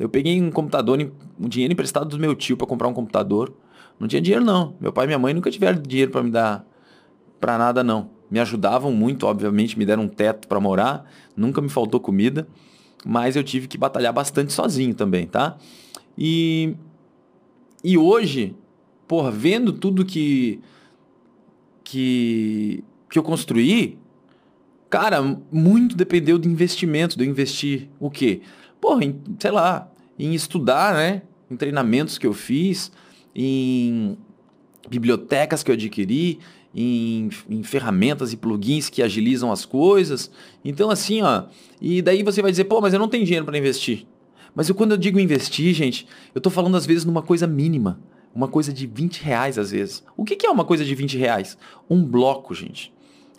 eu 0.00 0.08
peguei 0.08 0.40
um 0.40 0.50
computador, 0.50 0.98
um 1.38 1.46
dinheiro 1.46 1.74
emprestado 1.74 2.08
do 2.08 2.18
meu 2.18 2.34
tio 2.34 2.56
para 2.56 2.66
comprar 2.66 2.88
um 2.88 2.94
computador. 2.94 3.52
Não 4.00 4.08
tinha 4.08 4.22
dinheiro 4.22 4.42
não. 4.42 4.74
Meu 4.80 4.94
pai 4.94 5.04
e 5.04 5.08
minha 5.08 5.18
mãe 5.18 5.34
nunca 5.34 5.50
tiveram 5.50 5.82
dinheiro 5.82 6.10
para 6.10 6.22
me 6.22 6.30
dar 6.30 6.66
para 7.38 7.58
nada 7.58 7.84
não. 7.84 8.08
Me 8.30 8.40
ajudavam 8.40 8.90
muito, 8.92 9.26
obviamente, 9.26 9.78
me 9.78 9.84
deram 9.84 10.04
um 10.04 10.08
teto 10.08 10.48
para 10.48 10.58
morar, 10.58 11.04
nunca 11.36 11.60
me 11.60 11.68
faltou 11.68 12.00
comida, 12.00 12.48
mas 13.04 13.36
eu 13.36 13.44
tive 13.44 13.68
que 13.68 13.76
batalhar 13.76 14.14
bastante 14.14 14.54
sozinho 14.54 14.94
também, 14.94 15.26
tá? 15.26 15.58
E 16.16 16.74
e 17.84 17.98
hoje, 17.98 18.56
porra, 19.06 19.30
vendo 19.30 19.70
tudo 19.70 20.02
que 20.02 20.62
que 21.84 22.82
que 23.10 23.18
eu 23.18 23.22
construí, 23.22 24.00
cara, 24.92 25.22
muito 25.50 25.96
dependeu 25.96 26.38
do 26.38 26.46
investimento, 26.46 27.16
de 27.16 27.24
eu 27.24 27.30
investir 27.30 27.88
o 27.98 28.10
quê? 28.10 28.42
Porra, 28.78 29.02
em, 29.02 29.18
sei 29.38 29.50
lá, 29.50 29.90
em 30.18 30.34
estudar, 30.34 30.92
né? 30.92 31.22
Em 31.50 31.56
treinamentos 31.56 32.18
que 32.18 32.26
eu 32.26 32.34
fiz, 32.34 32.92
em 33.34 34.18
bibliotecas 34.90 35.62
que 35.62 35.70
eu 35.70 35.74
adquiri, 35.74 36.40
em, 36.74 37.30
em, 37.48 37.62
ferramentas 37.62 38.34
e 38.34 38.36
plugins 38.36 38.90
que 38.90 39.02
agilizam 39.02 39.50
as 39.50 39.64
coisas. 39.64 40.30
Então, 40.62 40.90
assim, 40.90 41.22
ó. 41.22 41.44
E 41.80 42.02
daí 42.02 42.22
você 42.22 42.42
vai 42.42 42.50
dizer, 42.50 42.64
pô, 42.64 42.78
mas 42.82 42.92
eu 42.92 43.00
não 43.00 43.08
tenho 43.08 43.24
dinheiro 43.24 43.46
para 43.46 43.56
investir. 43.56 44.06
Mas 44.54 44.68
eu, 44.68 44.74
quando 44.74 44.90
eu 44.90 44.98
digo 44.98 45.18
investir, 45.18 45.72
gente, 45.72 46.06
eu 46.34 46.38
estou 46.38 46.52
falando 46.52 46.76
às 46.76 46.84
vezes 46.84 47.06
numa 47.06 47.22
coisa 47.22 47.46
mínima. 47.46 47.98
Uma 48.34 48.46
coisa 48.46 48.70
de 48.70 48.86
20 48.86 49.22
reais 49.22 49.58
às 49.58 49.70
vezes. 49.70 50.04
O 50.18 50.22
que, 50.22 50.36
que 50.36 50.46
é 50.46 50.50
uma 50.50 50.66
coisa 50.66 50.84
de 50.84 50.94
20 50.94 51.16
reais? 51.16 51.56
Um 51.88 52.04
bloco, 52.04 52.54
gente. 52.54 52.92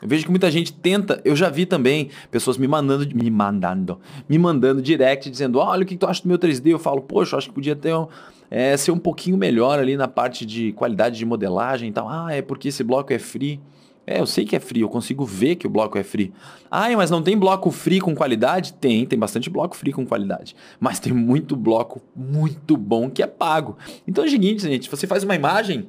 Eu 0.03 0.09
vejo 0.09 0.25
que 0.25 0.29
muita 0.29 0.51
gente 0.51 0.73
tenta, 0.73 1.21
eu 1.23 1.33
já 1.33 1.49
vi 1.49 1.65
também 1.65 2.09
pessoas 2.29 2.57
me 2.57 2.67
mandando, 2.67 3.07
me 3.15 3.31
mandando, 3.31 3.99
me 4.27 4.37
mandando 4.37 4.81
direct 4.81 5.29
dizendo, 5.29 5.59
olha 5.59 5.83
o 5.83 5.85
que 5.85 5.95
tu 5.95 6.05
acha 6.05 6.21
do 6.21 6.27
meu 6.27 6.37
3D? 6.37 6.71
Eu 6.71 6.77
falo, 6.77 7.01
poxa, 7.01 7.35
eu 7.35 7.37
acho 7.37 7.47
que 7.47 7.53
podia 7.53 7.73
ter 7.73 7.95
um, 7.95 8.07
é, 8.51 8.75
ser 8.75 8.91
um 8.91 8.97
pouquinho 8.97 9.37
melhor 9.37 9.79
ali 9.79 9.95
na 9.95 10.09
parte 10.09 10.45
de 10.45 10.73
qualidade 10.73 11.17
de 11.17 11.25
modelagem 11.25 11.87
e 11.87 11.91
tal. 11.93 12.09
Ah, 12.09 12.33
é 12.33 12.41
porque 12.41 12.67
esse 12.67 12.83
bloco 12.83 13.13
é 13.13 13.17
free. 13.17 13.61
É, 14.05 14.19
eu 14.19 14.25
sei 14.25 14.43
que 14.43 14.53
é 14.53 14.59
free, 14.59 14.81
eu 14.81 14.89
consigo 14.89 15.23
ver 15.23 15.55
que 15.55 15.65
o 15.65 15.69
bloco 15.69 15.97
é 15.97 16.03
free. 16.03 16.33
Ah, 16.69 16.89
mas 16.97 17.09
não 17.09 17.23
tem 17.23 17.37
bloco 17.37 17.71
free 17.71 18.01
com 18.01 18.13
qualidade? 18.13 18.73
Tem, 18.73 19.05
tem 19.05 19.17
bastante 19.17 19.49
bloco 19.49 19.73
free 19.73 19.93
com 19.93 20.05
qualidade. 20.05 20.53
Mas 20.81 20.99
tem 20.99 21.13
muito 21.13 21.55
bloco 21.55 22.01
muito 22.13 22.75
bom 22.75 23.09
que 23.09 23.23
é 23.23 23.27
pago. 23.27 23.77
Então 24.05 24.25
é 24.25 24.27
o 24.27 24.29
seguinte, 24.29 24.63
gente, 24.63 24.89
você 24.89 25.07
faz 25.07 25.23
uma 25.23 25.33
imagem, 25.33 25.87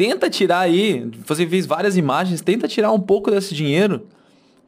tenta 0.00 0.30
tirar 0.30 0.60
aí, 0.60 1.06
você 1.26 1.46
fez 1.46 1.66
várias 1.66 1.94
imagens, 1.94 2.40
tenta 2.40 2.66
tirar 2.66 2.90
um 2.90 2.98
pouco 2.98 3.30
desse 3.30 3.54
dinheiro 3.54 4.06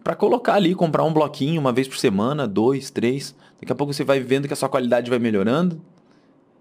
para 0.05 0.15
colocar 0.15 0.57
ali, 0.57 0.75
comprar 0.75 1.05
um 1.05 1.13
bloquinho 1.13 1.59
uma 1.59 1.73
vez 1.73 1.89
por 1.89 1.97
semana, 1.97 2.47
dois, 2.47 2.91
três. 2.91 3.35
Daqui 3.59 3.73
a 3.73 3.75
pouco 3.75 3.95
você 3.95 4.05
vai 4.05 4.21
vendo 4.21 4.47
que 4.47 4.53
a 4.53 4.57
sua 4.57 4.69
qualidade 4.69 5.09
vai 5.09 5.19
melhorando. 5.19 5.81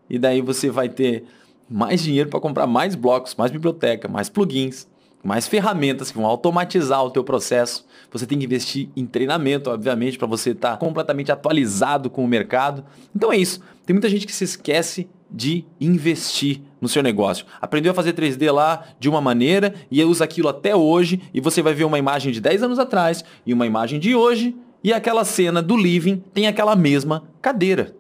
E 0.10 0.18
daí 0.18 0.40
você 0.40 0.70
vai 0.70 0.88
ter 0.88 1.26
mais 1.70 2.02
dinheiro 2.02 2.30
para 2.30 2.40
comprar 2.40 2.66
mais 2.66 2.96
blocos, 2.96 3.36
mais 3.36 3.52
biblioteca, 3.52 4.08
mais 4.08 4.30
plugins, 4.30 4.88
mais 5.22 5.50
ferramentas 5.50 6.10
que 6.10 6.18
vão 6.18 6.26
automatizar 6.26 7.04
o 7.04 7.12
teu 7.12 7.26
processo. 7.26 7.86
Você 8.10 8.26
tem 8.26 8.40
que 8.40 8.46
investir 8.46 8.88
em 8.96 9.06
treinamento, 9.06 9.70
obviamente, 9.70 10.18
para 10.18 10.28
você 10.28 10.52
estar 10.52 10.72
tá 10.72 10.78
completamente 10.78 11.30
atualizado 11.30 12.10
com 12.10 12.24
o 12.24 12.28
mercado. 12.28 12.86
Então 13.14 13.34
é 13.34 13.36
isso. 13.36 13.60
Tem 13.86 13.94
muita 13.94 14.08
gente 14.08 14.26
que 14.26 14.32
se 14.32 14.46
esquece 14.46 15.10
de 15.32 15.66
investir 15.80 16.62
no 16.80 16.90
seu 16.90 17.02
negócio. 17.02 17.46
Aprendeu 17.62 17.92
a 17.92 17.96
fazer 17.96 18.14
3D 18.14 18.52
lá 18.52 18.84
de 19.00 19.08
uma 19.08 19.22
maneira 19.22 19.74
e 19.90 20.04
usa 20.04 20.24
aquilo 20.24 20.50
até 20.50 20.76
hoje 20.76 21.22
e 21.34 21.40
você 21.40 21.62
vai 21.62 21.74
ver 21.74 21.86
uma 21.86 22.00
imagem 22.00 22.32
de 22.32 22.42
10 22.42 22.64
anos 22.64 22.80
atrás 22.80 23.24
e 23.46 23.54
uma 23.54 23.66
imagem 23.66 24.00
de 24.00 24.16
hoje 24.16 24.56
e 24.84 24.92
aquela 24.92 25.24
cena 25.24 25.62
do 25.62 25.78
living 25.78 26.24
tem 26.34 26.48
aquela 26.48 26.76
mesma 26.76 27.24
cadeira. 27.42 27.96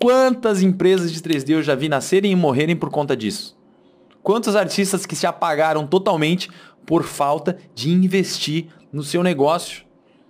Quantas 0.00 0.62
empresas 0.62 1.12
de 1.12 1.20
3D 1.20 1.50
eu 1.50 1.62
já 1.62 1.74
vi 1.74 1.88
nascerem 1.88 2.32
e 2.32 2.36
morrerem 2.36 2.76
por 2.76 2.90
conta 2.90 3.16
disso? 3.16 3.58
Quantos 4.22 4.54
artistas 4.54 5.06
que 5.06 5.16
se 5.16 5.26
apagaram 5.26 5.86
totalmente 5.86 6.50
por 6.86 7.04
falta 7.04 7.58
de 7.74 7.90
investir 7.90 8.66
no 8.92 9.02
seu 9.02 9.22
negócio? 9.22 9.84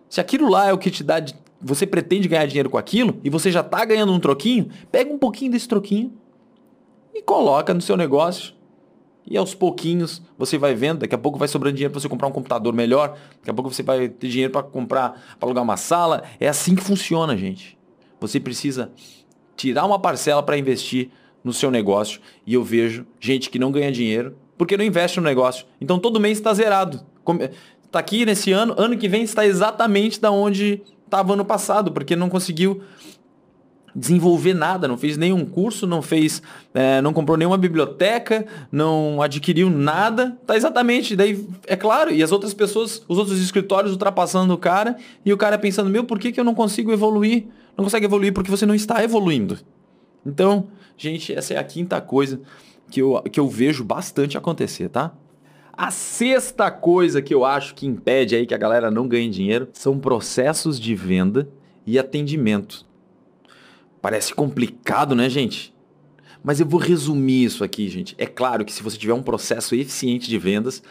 Se 0.09 0.21
aquilo 0.21 0.49
lá 0.49 0.69
é 0.69 0.73
o 0.73 0.79
que 0.79 0.91
te 0.91 1.05
dá 1.05 1.21
você 1.61 1.87
pretende 1.87 2.29
ganhar 2.29 2.47
dinheiro 2.47 2.71
com 2.71 2.79
aquilo 2.79 3.21
e 3.23 3.31
você 3.31 3.51
já 3.51 3.61
está 3.61 3.85
ganhando 3.85 4.13
um 4.13 4.21
troquinho, 4.21 4.69
pega 4.91 5.13
um 5.13 5.19
pouquinho 5.19 5.53
desse 5.53 5.69
troquinho 5.69 6.13
e 7.15 7.23
coloca 7.23 7.75
no 7.75 7.81
seu 7.81 7.97
negócio. 7.97 8.55
E 9.27 9.37
aos 9.37 9.55
pouquinhos 9.55 10.23
você 10.37 10.57
vai 10.57 10.75
vendo, 10.75 11.01
daqui 11.01 11.15
a 11.15 11.19
pouco 11.19 11.39
vai 11.39 11.47
sobrando 11.47 11.77
dinheiro 11.77 11.93
para 11.93 12.01
você 12.01 12.09
comprar 12.09 12.29
um 12.29 12.33
computador 12.33 12.73
melhor, 12.73 13.17
daqui 13.39 13.51
a 13.51 13.55
pouco 13.55 13.73
você 13.73 13.83
vai 13.83 14.09
ter 14.09 14.29
dinheiro 14.29 14.53
para 14.53 14.63
comprar, 14.63 15.37
para 15.39 15.47
alugar 15.47 15.63
uma 15.63 15.77
sala. 15.77 16.25
É 16.41 16.49
assim 16.49 16.75
que 16.75 16.83
funciona, 16.83 17.37
gente. 17.37 17.79
Você 18.19 18.41
precisa 18.41 18.91
tirar 19.57 19.85
uma 19.85 19.99
parcela 19.99 20.43
para 20.43 20.59
investir 20.59 21.11
no 21.45 21.53
seu 21.53 21.71
negócio. 21.71 22.21
E 22.47 22.55
eu 22.55 22.65
vejo 22.65 23.07
gente 23.21 23.51
que 23.51 23.59
não 23.59 23.71
ganha 23.71 23.93
dinheiro 23.93 24.37
porque 24.57 24.77
não 24.77 24.85
investe 24.85 25.19
no 25.19 25.25
negócio. 25.25 25.67
Então 25.81 25.99
todo 25.99 26.21
mês 26.21 26.39
está 26.39 26.53
zerado. 26.53 27.01
Está 27.85 27.99
aqui 27.99 28.25
nesse 28.27 28.53
ano, 28.53 28.75
ano 28.77 28.97
que 28.97 29.09
vem 29.09 29.23
está 29.23 29.47
exatamente 29.47 30.21
da 30.21 30.31
onde 30.31 30.83
estava 31.11 31.33
ano 31.33 31.45
passado, 31.45 31.91
porque 31.91 32.15
não 32.15 32.29
conseguiu 32.29 32.83
desenvolver 33.95 34.55
nada, 34.55 34.87
não 34.87 34.97
fez 34.97 35.17
nenhum 35.17 35.45
curso, 35.45 35.85
não 35.85 36.01
fez, 36.01 36.41
é, 36.73 37.03
não 37.03 37.13
comprou 37.13 37.37
nenhuma 37.37 37.59
biblioteca, 37.59 38.47
não 38.71 39.21
adquiriu 39.21 39.69
nada, 39.69 40.39
tá 40.47 40.57
exatamente, 40.57 41.17
daí 41.17 41.45
é 41.67 41.75
claro, 41.75 42.13
e 42.13 42.23
as 42.23 42.31
outras 42.31 42.55
pessoas, 42.55 43.03
os 43.09 43.19
outros 43.19 43.41
escritórios 43.41 43.93
ultrapassando 43.93 44.55
o 44.55 44.59
cara, 44.59 44.97
e 45.27 45.33
o 45.33 45.37
cara 45.37 45.59
pensando, 45.59 45.91
meu, 45.91 46.05
por 46.05 46.21
que, 46.21 46.31
que 46.31 46.39
eu 46.39 46.45
não 46.45 46.55
consigo 46.55 46.93
evoluir? 46.93 47.47
Não 47.77 47.85
consegue 47.85 48.07
evoluir 48.07 48.33
porque 48.33 48.51
você 48.51 48.65
não 48.65 48.75
está 48.75 49.03
evoluindo. 49.03 49.59
Então, 50.25 50.69
gente, 50.97 51.35
essa 51.35 51.55
é 51.55 51.59
a 51.59 51.65
quinta 51.65 52.01
coisa 52.01 52.41
que 52.91 53.01
eu, 53.01 53.21
que 53.23 53.41
eu 53.41 53.49
vejo 53.49 53.83
bastante 53.83 54.39
acontecer, 54.39 54.89
tá? 54.89 55.13
A 55.81 55.91
sexta 55.91 56.71
coisa 56.71 57.23
que 57.23 57.33
eu 57.33 57.43
acho 57.43 57.75
que 57.75 57.87
impede 57.87 58.37
aí 58.37 58.45
que 58.45 58.53
a 58.53 58.59
galera 58.59 58.91
não 58.91 59.09
ganhe 59.09 59.31
dinheiro 59.31 59.67
são 59.73 59.99
processos 59.99 60.79
de 60.79 60.95
venda 60.95 61.49
e 61.87 61.99
atendimento. 61.99 62.85
Parece 64.03 64.35
complicado, 64.35 65.15
né, 65.15 65.31
gente? 65.31 65.75
Mas 66.45 66.61
eu 66.61 66.67
vou 66.67 66.79
resumir 66.79 67.45
isso 67.45 67.65
aqui, 67.65 67.89
gente. 67.89 68.15
É 68.19 68.27
claro 68.27 68.63
que 68.63 68.75
se 68.75 68.83
você 68.83 68.99
tiver 68.99 69.15
um 69.15 69.23
processo 69.23 69.75
eficiente 69.75 70.29
de 70.29 70.37
vendas, 70.37 70.83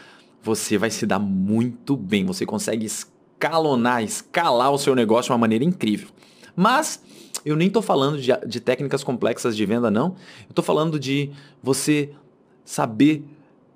você 0.42 0.76
vai 0.76 0.90
se 0.90 1.06
dar 1.06 1.20
muito 1.20 1.96
bem. 1.96 2.26
Você 2.26 2.44
consegue 2.44 2.84
escalonar, 2.84 4.02
escalar 4.02 4.72
o 4.72 4.78
seu 4.78 4.96
negócio 4.96 5.28
de 5.28 5.32
uma 5.32 5.38
maneira 5.38 5.64
incrível. 5.64 6.08
Mas 6.56 7.00
eu 7.44 7.54
nem 7.54 7.68
estou 7.68 7.80
falando 7.80 8.20
de, 8.20 8.32
de 8.44 8.58
técnicas 8.58 9.04
complexas 9.04 9.56
de 9.56 9.64
venda, 9.64 9.88
não. 9.88 10.16
Eu 10.46 10.50
estou 10.50 10.64
falando 10.64 10.98
de 10.98 11.30
você 11.62 12.10
saber 12.64 13.22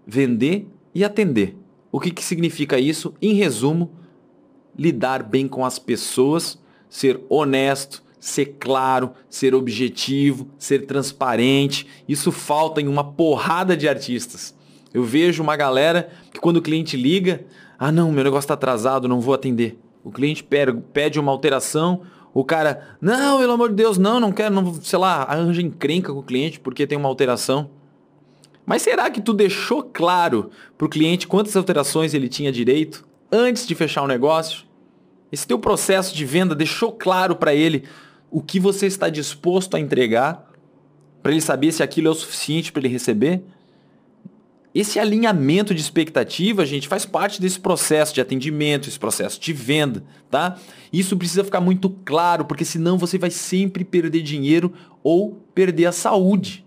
vender 0.04 0.73
e 0.94 1.04
atender. 1.04 1.56
O 1.90 2.00
que, 2.00 2.10
que 2.10 2.24
significa 2.24 2.78
isso? 2.78 3.14
Em 3.20 3.34
resumo, 3.34 3.90
lidar 4.76 5.22
bem 5.22 5.46
com 5.48 5.64
as 5.64 5.78
pessoas, 5.78 6.58
ser 6.88 7.20
honesto, 7.28 8.02
ser 8.18 8.56
claro, 8.58 9.12
ser 9.28 9.54
objetivo, 9.54 10.48
ser 10.58 10.86
transparente. 10.86 11.86
Isso 12.08 12.32
falta 12.32 12.80
em 12.80 12.88
uma 12.88 13.04
porrada 13.04 13.76
de 13.76 13.88
artistas. 13.88 14.54
Eu 14.92 15.04
vejo 15.04 15.42
uma 15.42 15.56
galera 15.56 16.08
que 16.32 16.40
quando 16.40 16.58
o 16.58 16.62
cliente 16.62 16.96
liga, 16.96 17.44
ah 17.78 17.92
não, 17.92 18.12
meu 18.12 18.24
negócio 18.24 18.44
está 18.44 18.54
atrasado, 18.54 19.08
não 19.08 19.20
vou 19.20 19.34
atender. 19.34 19.78
O 20.02 20.10
cliente 20.10 20.44
pede 20.44 21.18
uma 21.18 21.32
alteração, 21.32 22.02
o 22.32 22.44
cara, 22.44 22.96
não, 23.00 23.38
pelo 23.38 23.52
amor 23.52 23.68
de 23.70 23.76
Deus, 23.76 23.96
não, 23.96 24.18
não 24.18 24.32
quero, 24.32 24.52
não, 24.52 24.74
sei 24.74 24.98
lá, 24.98 25.22
arranja 25.22 25.62
encrenca 25.62 26.12
com 26.12 26.18
o 26.18 26.22
cliente 26.22 26.58
porque 26.58 26.86
tem 26.86 26.98
uma 26.98 27.08
alteração. 27.08 27.70
Mas 28.66 28.82
será 28.82 29.10
que 29.10 29.20
tu 29.20 29.32
deixou 29.32 29.82
claro 29.82 30.50
para 30.78 30.86
o 30.86 30.90
cliente 30.90 31.26
quantas 31.26 31.56
alterações 31.56 32.14
ele 32.14 32.28
tinha 32.28 32.50
direito 32.50 33.06
antes 33.30 33.66
de 33.66 33.74
fechar 33.74 34.02
o 34.02 34.08
negócio? 34.08 34.64
Esse 35.30 35.46
teu 35.46 35.58
processo 35.58 36.14
de 36.14 36.24
venda 36.24 36.54
deixou 36.54 36.92
claro 36.92 37.36
para 37.36 37.54
ele 37.54 37.84
o 38.30 38.40
que 38.40 38.58
você 38.58 38.86
está 38.86 39.08
disposto 39.08 39.76
a 39.76 39.80
entregar 39.80 40.50
para 41.22 41.32
ele 41.32 41.40
saber 41.40 41.72
se 41.72 41.82
aquilo 41.82 42.08
é 42.08 42.10
o 42.10 42.14
suficiente 42.14 42.70
para 42.70 42.80
ele 42.80 42.88
receber? 42.88 43.42
Esse 44.74 44.98
alinhamento 44.98 45.72
de 45.72 45.80
expectativa, 45.80 46.66
gente, 46.66 46.88
faz 46.88 47.06
parte 47.06 47.40
desse 47.40 47.60
processo 47.60 48.12
de 48.12 48.20
atendimento, 48.20 48.88
esse 48.88 48.98
processo 48.98 49.40
de 49.40 49.52
venda, 49.52 50.04
tá? 50.28 50.58
Isso 50.92 51.16
precisa 51.16 51.44
ficar 51.44 51.60
muito 51.60 51.88
claro, 52.04 52.44
porque 52.44 52.64
senão 52.64 52.98
você 52.98 53.16
vai 53.16 53.30
sempre 53.30 53.84
perder 53.84 54.20
dinheiro 54.20 54.72
ou 55.02 55.40
perder 55.54 55.86
a 55.86 55.92
saúde. 55.92 56.63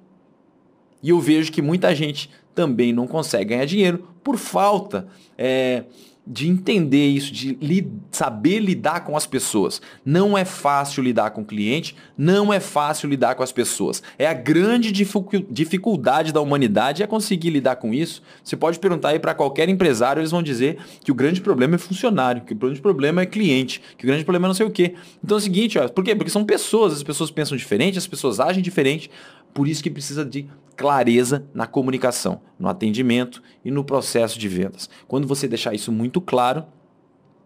E 1.01 1.09
eu 1.09 1.19
vejo 1.19 1.51
que 1.51 1.61
muita 1.61 1.93
gente 1.93 2.29
também 2.55 2.91
não 2.91 3.07
consegue 3.07 3.51
ganhar 3.51 3.65
dinheiro 3.65 4.07
por 4.23 4.37
falta 4.37 5.07
é, 5.37 5.83
de 6.29 6.49
entender 6.49 7.07
isso, 7.07 7.31
de 7.31 7.57
li 7.61 7.89
saber 8.11 8.59
lidar 8.59 9.05
com 9.05 9.15
as 9.15 9.25
pessoas. 9.25 9.81
Não 10.03 10.37
é 10.37 10.43
fácil 10.43 11.01
lidar 11.01 11.29
com 11.31 11.41
o 11.41 11.45
cliente, 11.45 11.95
não 12.17 12.51
é 12.51 12.59
fácil 12.59 13.07
lidar 13.07 13.35
com 13.35 13.43
as 13.43 13.51
pessoas. 13.53 14.03
É 14.19 14.27
a 14.27 14.33
grande 14.33 14.91
dificuldade 14.91 16.33
da 16.33 16.41
humanidade 16.41 17.01
é 17.01 17.07
conseguir 17.07 17.51
lidar 17.51 17.77
com 17.77 17.93
isso. 17.93 18.21
Você 18.43 18.57
pode 18.57 18.77
perguntar 18.77 19.09
aí 19.09 19.19
para 19.19 19.33
qualquer 19.33 19.69
empresário, 19.69 20.19
eles 20.19 20.31
vão 20.31 20.43
dizer 20.43 20.77
que 21.01 21.11
o 21.11 21.15
grande 21.15 21.39
problema 21.39 21.75
é 21.75 21.77
funcionário, 21.77 22.41
que 22.41 22.51
o 22.51 22.57
grande 22.57 22.81
problema 22.81 23.21
é 23.21 23.25
cliente, 23.25 23.81
que 23.97 24.03
o 24.03 24.07
grande 24.07 24.25
problema 24.25 24.47
é 24.47 24.49
não 24.49 24.55
sei 24.55 24.65
o 24.65 24.71
quê. 24.71 24.95
Então 25.23 25.37
é 25.37 25.39
o 25.39 25.41
seguinte, 25.41 25.79
ó, 25.79 25.87
por 25.87 26.03
quê? 26.03 26.13
Porque 26.13 26.31
são 26.31 26.43
pessoas, 26.43 26.91
as 26.91 27.03
pessoas 27.03 27.31
pensam 27.31 27.55
diferente, 27.55 27.97
as 27.97 28.07
pessoas 28.07 28.39
agem 28.41 28.61
diferente, 28.61 29.09
por 29.57 29.67
isso 29.67 29.81
que 29.81 29.89
precisa 29.89 30.23
de 30.23 30.47
clareza 30.75 31.47
na 31.51 31.65
comunicação, 31.65 32.41
no 32.59 32.69
atendimento 32.69 33.41
e 33.65 33.71
no 33.71 33.83
processo 33.83 34.37
de 34.37 34.47
vendas. 34.47 34.87
Quando 35.07 35.27
você 35.27 35.47
deixar 35.47 35.73
isso 35.73 35.91
muito 35.91 36.21
claro, 36.21 36.63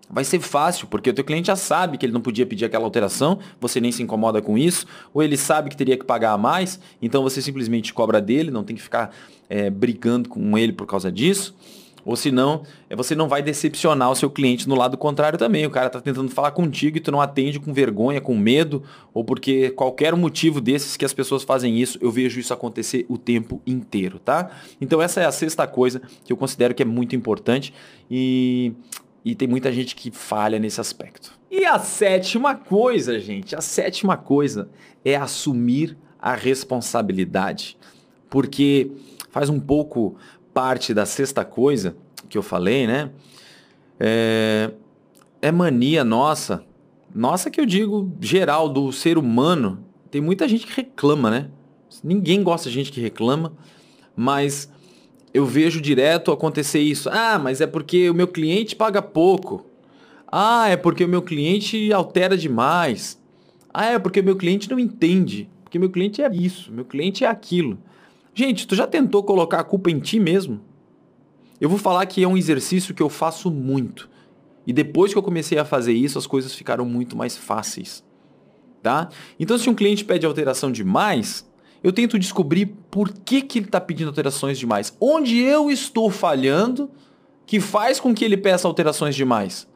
vai 0.10 0.26
ser 0.26 0.42
fácil, 0.42 0.88
porque 0.88 1.10
o 1.10 1.14
teu 1.14 1.24
cliente 1.24 1.48
já 1.48 1.56
sabe 1.56 1.98
que 1.98 2.06
ele 2.06 2.12
não 2.12 2.20
podia 2.20 2.46
pedir 2.46 2.66
aquela 2.66 2.84
alteração, 2.84 3.40
você 3.62 3.80
nem 3.80 3.94
se 3.94 4.04
incomoda 4.04 4.42
com 4.42 4.58
isso, 4.58 4.86
ou 5.14 5.24
ele 5.24 5.38
sabe 5.38 5.70
que 5.70 5.78
teria 5.78 5.98
que 5.98 6.04
pagar 6.04 6.34
a 6.34 6.38
mais, 6.38 6.82
então 7.02 7.24
você 7.24 7.42
simplesmente 7.42 7.94
cobra 7.94 8.20
dele, 8.20 8.52
não 8.52 8.66
tem 8.66 8.76
que 8.76 8.82
ficar 8.82 9.16
é, 9.50 9.70
brigando 9.70 10.28
com 10.28 10.58
ele 10.58 10.74
por 10.74 10.86
causa 10.86 11.10
disso. 11.10 11.56
Ou 12.04 12.16
senão, 12.16 12.64
é, 12.90 12.96
você 12.96 13.16
não 13.16 13.28
vai 13.28 13.42
decepcionar 13.42 14.12
o 14.12 14.16
seu 14.16 14.30
cliente 14.30 14.68
no 14.68 14.76
lado 14.76 14.98
contrário 14.98 15.38
também. 15.38 15.66
O 15.66 15.70
cara 15.70 15.88
está 15.88 16.02
tentando 16.02 16.30
falar 16.32 16.52
contigo 16.52 16.98
e 16.98 17.00
tu 17.00 17.12
não 17.12 17.22
atende 17.22 17.60
com 17.60 17.74
vergonha, 17.74 18.20
com 18.20 18.36
medo, 18.36 18.84
ou 19.14 19.24
porque 19.24 19.70
qualquer 19.72 20.16
motivo 20.16 20.60
desses 20.60 20.98
que 20.98 21.06
as 21.06 21.14
pessoas 21.14 21.44
fazem 21.44 21.80
isso, 21.80 21.98
eu 22.02 22.12
vejo 22.12 22.40
isso 22.40 22.54
acontecer 22.54 23.06
o 23.08 23.18
tempo 23.18 23.62
inteiro, 23.66 24.20
tá? 24.20 24.52
Então 24.80 25.02
essa 25.02 25.22
é 25.22 25.26
a 25.26 25.32
sexta 25.32 25.68
coisa 25.68 26.02
que 26.24 26.34
eu 26.34 26.38
considero 26.38 26.74
que 26.74 26.82
é 26.82 26.86
muito 26.86 27.16
importante 27.16 27.74
e, 28.10 28.74
e 29.24 29.36
tem 29.36 29.48
muita 29.48 29.72
gente 29.72 29.96
que 29.96 30.12
falha 30.12 30.58
nesse 30.58 30.82
aspecto. 30.82 31.40
E 31.50 31.66
a 31.66 31.78
sétima 31.80 32.56
coisa, 32.56 33.20
gente, 33.20 33.56
a 33.56 33.62
sétima 33.62 34.16
coisa 34.16 34.70
é 35.04 35.16
assumir 35.16 35.98
a 36.20 36.34
responsabilidade. 36.34 37.78
Porque 38.30 38.92
faz 39.30 39.50
um 39.50 39.60
pouco 39.60 40.16
parte 40.54 40.94
da 40.94 41.06
sexta 41.06 41.44
coisa 41.44 41.96
que 42.30 42.38
eu 42.38 42.44
falei, 42.44 42.88
né? 42.88 43.12
É, 44.00 44.72
é 45.42 45.52
mania 45.52 46.04
nossa. 46.04 46.64
Nossa 47.14 47.50
que 47.50 47.60
eu 47.60 47.66
digo 47.66 48.12
geral 48.20 48.70
do 48.70 48.92
ser 48.92 49.18
humano. 49.18 49.84
Tem 50.10 50.22
muita 50.22 50.48
gente 50.48 50.66
que 50.66 50.74
reclama, 50.74 51.30
né? 51.30 51.50
Ninguém 52.04 52.42
gosta 52.42 52.70
de 52.70 52.76
gente 52.76 52.92
que 52.92 53.02
reclama, 53.02 53.54
mas 54.16 54.72
eu 55.34 55.46
vejo 55.46 55.82
direto 55.82 56.32
acontecer 56.32 56.80
isso. 56.80 57.10
Ah, 57.10 57.38
mas 57.38 57.62
é 57.62 57.68
porque 57.68 58.10
o 58.10 58.14
meu 58.14 58.28
cliente 58.28 58.76
paga 58.76 59.02
pouco. 59.02 59.66
Ah, 60.32 60.70
é 60.70 60.78
porque 60.78 61.04
o 61.04 61.10
meu 61.10 61.22
cliente 61.22 61.92
altera 61.92 62.38
demais. 62.38 63.22
Ah, 63.74 63.86
é 63.86 64.00
porque 64.00 64.20
o 64.20 64.24
meu 64.24 64.36
cliente 64.36 64.70
não 64.70 64.80
entende. 64.80 65.50
Porque 65.64 65.80
meu 65.80 65.90
cliente 65.90 66.22
é 66.22 66.30
isso, 66.34 66.72
meu 66.72 66.84
cliente 66.84 67.24
é 67.24 67.28
aquilo. 67.28 67.78
Gente, 68.34 68.66
tu 68.66 68.76
já 68.76 68.88
tentou 68.88 69.24
colocar 69.24 69.60
a 69.60 69.64
culpa 69.64 69.92
em 69.92 70.00
ti 70.00 70.20
mesmo? 70.20 70.62
Eu 71.60 71.70
vou 71.70 71.78
falar 71.78 72.06
que 72.06 72.24
é 72.24 72.28
um 72.28 72.38
exercício 72.38 72.94
que 72.94 73.04
eu 73.04 73.10
faço 73.10 73.52
muito. 73.52 74.10
E 74.66 74.72
depois 74.72 75.12
que 75.12 75.18
eu 75.18 75.24
comecei 75.24 75.58
a 75.58 75.66
fazer 75.66 75.94
isso, 75.94 76.18
as 76.18 76.26
coisas 76.26 76.54
ficaram 76.54 76.86
muito 76.86 77.16
mais 77.18 77.36
fáceis. 77.36 78.04
Tá? 78.82 79.10
Então, 79.40 79.58
se 79.58 79.70
um 79.70 79.76
cliente 79.76 80.06
pede 80.06 80.26
alteração 80.26 80.72
demais, 80.72 81.48
eu 81.84 81.92
tento 81.92 82.18
descobrir 82.18 82.68
por 82.90 83.12
que, 83.12 83.42
que 83.42 83.60
ele 83.60 83.66
está 83.66 83.82
pedindo 83.82 84.08
alterações 84.08 84.58
demais. 84.58 84.96
Onde 85.00 85.40
eu 85.40 85.70
estou 85.70 86.10
falhando 86.10 86.90
que 87.46 87.60
faz 87.60 88.00
com 88.00 88.14
que 88.14 88.24
ele 88.24 88.38
peça 88.38 88.68
alterações 88.68 89.16
demais? 89.16 89.68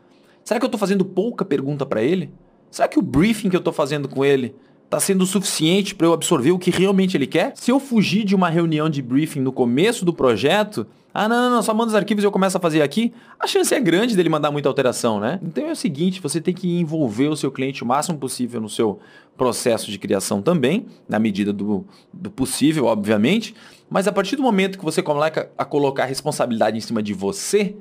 Será 0.43 0.59
que 0.59 0.63
eu 0.63 0.67
estou 0.67 0.79
fazendo 0.79 1.03
pouca 1.03 1.43
pergunta 1.43 1.85
para 1.85 2.01
ele? 2.01 2.31
Será 2.71 2.87
que 2.87 2.99
o 2.99 3.01
briefing 3.01 3.49
que 3.49 3.55
eu 3.55 3.59
estou 3.59 3.73
fazendo 3.73 4.07
com 4.07 4.23
ele 4.23 4.55
está 4.95 4.99
sendo 4.99 5.25
suficiente 5.25 5.93
para 5.93 6.07
eu 6.07 6.13
absorver 6.13 6.51
o 6.51 6.59
que 6.59 6.71
realmente 6.71 7.17
ele 7.17 7.27
quer? 7.27 7.53
Se 7.55 7.71
eu 7.71 7.79
fugir 7.79 8.23
de 8.23 8.33
uma 8.33 8.49
reunião 8.49 8.89
de 8.89 9.01
briefing 9.01 9.41
no 9.41 9.51
começo 9.51 10.05
do 10.05 10.13
projeto, 10.13 10.87
ah, 11.13 11.27
não, 11.27 11.35
não, 11.43 11.49
não, 11.57 11.63
só 11.63 11.73
manda 11.73 11.89
os 11.89 11.95
arquivos 11.95 12.23
e 12.23 12.27
eu 12.27 12.31
começo 12.31 12.57
a 12.57 12.59
fazer 12.59 12.81
aqui, 12.81 13.13
a 13.39 13.45
chance 13.45 13.73
é 13.73 13.79
grande 13.79 14.15
dele 14.15 14.29
mandar 14.29 14.51
muita 14.51 14.69
alteração, 14.69 15.19
né? 15.19 15.39
Então 15.43 15.67
é 15.67 15.71
o 15.71 15.75
seguinte, 15.75 16.21
você 16.21 16.39
tem 16.39 16.53
que 16.53 16.79
envolver 16.79 17.27
o 17.27 17.35
seu 17.35 17.51
cliente 17.51 17.83
o 17.83 17.85
máximo 17.85 18.17
possível 18.17 18.61
no 18.61 18.69
seu 18.69 18.99
processo 19.37 19.91
de 19.91 19.97
criação 19.97 20.41
também, 20.41 20.85
na 21.07 21.19
medida 21.19 21.51
do, 21.51 21.85
do 22.13 22.31
possível, 22.31 22.85
obviamente, 22.85 23.53
mas 23.89 24.07
a 24.07 24.11
partir 24.11 24.35
do 24.35 24.43
momento 24.43 24.77
que 24.77 24.85
você 24.85 25.01
começa 25.01 25.49
a 25.57 25.65
colocar 25.65 26.03
a 26.03 26.07
responsabilidade 26.07 26.77
em 26.77 26.81
cima 26.81 27.03
de 27.03 27.13
você, 27.13 27.75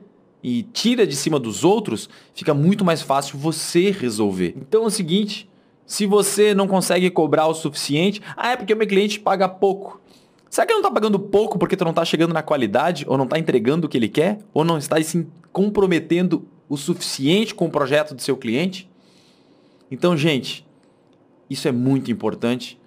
e 0.46 0.62
tira 0.62 1.06
de 1.06 1.16
cima 1.16 1.40
dos 1.40 1.64
outros, 1.64 2.06
fica 2.34 2.52
muito 2.52 2.84
mais 2.84 3.00
fácil 3.00 3.38
você 3.38 3.90
resolver. 3.90 4.54
Então 4.58 4.82
é 4.82 4.86
o 4.86 4.90
seguinte, 4.90 5.48
se 5.86 6.06
você 6.06 6.54
não 6.54 6.66
consegue 6.66 7.10
cobrar 7.10 7.46
o 7.46 7.54
suficiente, 7.54 8.22
ah, 8.36 8.52
é 8.52 8.56
porque 8.56 8.72
o 8.72 8.76
meu 8.76 8.86
cliente 8.86 9.20
paga 9.20 9.48
pouco. 9.48 10.00
Será 10.48 10.66
que 10.66 10.72
ele 10.72 10.80
não 10.80 10.88
está 10.88 10.94
pagando 10.94 11.18
pouco 11.18 11.58
porque 11.58 11.76
tu 11.76 11.84
não 11.84 11.90
está 11.90 12.04
chegando 12.04 12.32
na 12.32 12.42
qualidade, 12.42 13.04
ou 13.08 13.18
não 13.18 13.24
está 13.24 13.38
entregando 13.38 13.86
o 13.86 13.90
que 13.90 13.96
ele 13.96 14.08
quer, 14.08 14.38
ou 14.52 14.64
não 14.64 14.78
está 14.78 15.02
se 15.02 15.26
comprometendo 15.52 16.46
o 16.68 16.76
suficiente 16.76 17.54
com 17.54 17.66
o 17.66 17.70
projeto 17.70 18.14
do 18.14 18.22
seu 18.22 18.36
cliente? 18.36 18.88
Então, 19.90 20.16
gente, 20.16 20.66
isso 21.50 21.68
é 21.68 21.72
muito 21.72 22.10
importante. 22.10 22.78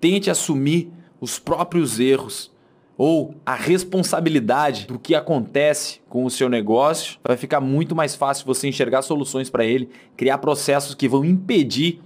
Tente 0.00 0.30
assumir 0.30 0.90
os 1.20 1.38
próprios 1.38 1.98
erros 1.98 2.50
ou 2.98 3.34
a 3.44 3.54
responsabilidade 3.54 4.86
do 4.86 4.98
que 4.98 5.14
acontece 5.14 6.00
com 6.08 6.24
o 6.24 6.30
seu 6.30 6.48
negócio. 6.48 7.18
Vai 7.22 7.36
ficar 7.36 7.60
muito 7.60 7.94
mais 7.94 8.14
fácil 8.14 8.46
você 8.46 8.68
enxergar 8.68 9.02
soluções 9.02 9.50
para 9.50 9.64
ele, 9.64 9.90
criar 10.16 10.38
processos 10.38 10.94
que 10.94 11.08
vão 11.08 11.24
impedir 11.24 12.00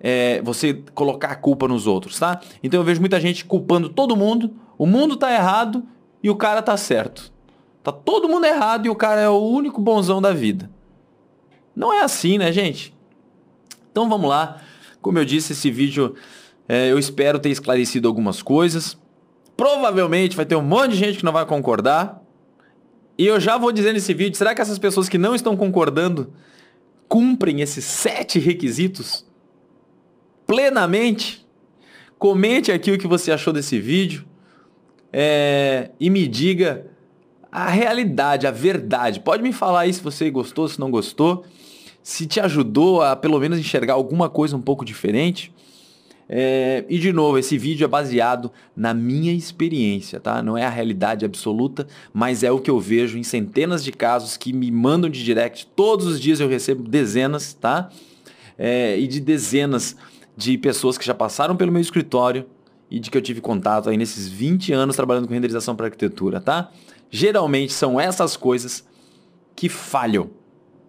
é, 0.00 0.40
você 0.42 0.82
colocar 0.94 1.28
a 1.28 1.36
culpa 1.36 1.68
nos 1.68 1.86
outros, 1.86 2.18
tá? 2.18 2.40
Então 2.62 2.80
eu 2.80 2.84
vejo 2.84 3.00
muita 3.00 3.20
gente 3.20 3.44
culpando 3.44 3.88
todo 3.90 4.16
mundo, 4.16 4.54
o 4.78 4.86
mundo 4.86 5.16
tá 5.16 5.32
errado 5.32 5.84
e 6.22 6.30
o 6.30 6.36
cara 6.36 6.62
tá 6.62 6.76
certo. 6.76 7.30
Tá 7.82 7.92
todo 7.92 8.28
mundo 8.28 8.46
errado 8.46 8.86
e 8.86 8.90
o 8.90 8.96
cara 8.96 9.20
é 9.20 9.28
o 9.28 9.38
único 9.38 9.80
bonzão 9.80 10.20
da 10.20 10.32
vida. 10.32 10.70
Não 11.76 11.92
é 11.92 12.02
assim, 12.02 12.38
né, 12.38 12.50
gente? 12.50 12.94
Então 13.92 14.08
vamos 14.08 14.28
lá. 14.28 14.60
Como 15.00 15.18
eu 15.18 15.24
disse, 15.24 15.52
esse 15.52 15.70
vídeo 15.70 16.14
é, 16.68 16.90
eu 16.90 16.98
espero 16.98 17.38
ter 17.38 17.50
esclarecido 17.50 18.08
algumas 18.08 18.42
coisas. 18.42 18.98
Provavelmente 19.56 20.36
vai 20.36 20.46
ter 20.46 20.56
um 20.56 20.62
monte 20.62 20.92
de 20.92 20.96
gente 20.96 21.18
que 21.18 21.24
não 21.24 21.32
vai 21.32 21.44
concordar. 21.44 22.22
E 23.18 23.26
eu 23.26 23.38
já 23.38 23.58
vou 23.58 23.72
dizer 23.72 23.92
nesse 23.92 24.14
vídeo, 24.14 24.36
será 24.36 24.54
que 24.54 24.62
essas 24.62 24.78
pessoas 24.78 25.08
que 25.08 25.18
não 25.18 25.34
estão 25.34 25.56
concordando 25.56 26.32
cumprem 27.08 27.60
esses 27.60 27.84
sete 27.84 28.38
requisitos? 28.38 29.29
Plenamente. 30.50 31.46
Comente 32.18 32.72
aqui 32.72 32.90
o 32.90 32.98
que 32.98 33.06
você 33.06 33.30
achou 33.30 33.52
desse 33.52 33.78
vídeo 33.78 34.24
é, 35.12 35.92
e 36.00 36.10
me 36.10 36.26
diga 36.26 36.86
a 37.52 37.70
realidade, 37.70 38.48
a 38.48 38.50
verdade. 38.50 39.20
Pode 39.20 39.44
me 39.44 39.52
falar 39.52 39.82
aí 39.82 39.92
se 39.92 40.02
você 40.02 40.28
gostou, 40.28 40.66
se 40.66 40.80
não 40.80 40.90
gostou, 40.90 41.44
se 42.02 42.26
te 42.26 42.40
ajudou 42.40 43.00
a 43.00 43.14
pelo 43.14 43.38
menos 43.38 43.60
enxergar 43.60 43.94
alguma 43.94 44.28
coisa 44.28 44.56
um 44.56 44.60
pouco 44.60 44.84
diferente. 44.84 45.54
É, 46.28 46.84
e 46.88 46.98
de 46.98 47.12
novo, 47.12 47.38
esse 47.38 47.56
vídeo 47.56 47.84
é 47.84 47.88
baseado 47.88 48.50
na 48.74 48.92
minha 48.92 49.32
experiência, 49.32 50.18
tá? 50.18 50.42
Não 50.42 50.58
é 50.58 50.64
a 50.64 50.70
realidade 50.70 51.24
absoluta, 51.24 51.86
mas 52.12 52.42
é 52.42 52.50
o 52.50 52.58
que 52.58 52.70
eu 52.70 52.80
vejo 52.80 53.16
em 53.16 53.22
centenas 53.22 53.84
de 53.84 53.92
casos 53.92 54.36
que 54.36 54.52
me 54.52 54.68
mandam 54.72 55.08
de 55.08 55.22
direct. 55.22 55.68
Todos 55.76 56.08
os 56.08 56.20
dias 56.20 56.40
eu 56.40 56.48
recebo 56.48 56.82
dezenas, 56.82 57.54
tá? 57.54 57.88
É, 58.58 58.98
e 58.98 59.06
de 59.06 59.20
dezenas 59.20 59.96
de 60.36 60.56
pessoas 60.58 60.96
que 60.96 61.04
já 61.04 61.14
passaram 61.14 61.56
pelo 61.56 61.72
meu 61.72 61.80
escritório 61.80 62.46
e 62.90 62.98
de 62.98 63.10
que 63.10 63.16
eu 63.16 63.22
tive 63.22 63.40
contato 63.40 63.88
aí 63.88 63.96
nesses 63.96 64.28
20 64.28 64.72
anos 64.72 64.96
trabalhando 64.96 65.28
com 65.28 65.34
renderização 65.34 65.76
para 65.76 65.86
arquitetura, 65.86 66.40
tá? 66.40 66.70
Geralmente 67.10 67.72
são 67.72 68.00
essas 68.00 68.36
coisas 68.36 68.86
que 69.54 69.68
falham, 69.68 70.30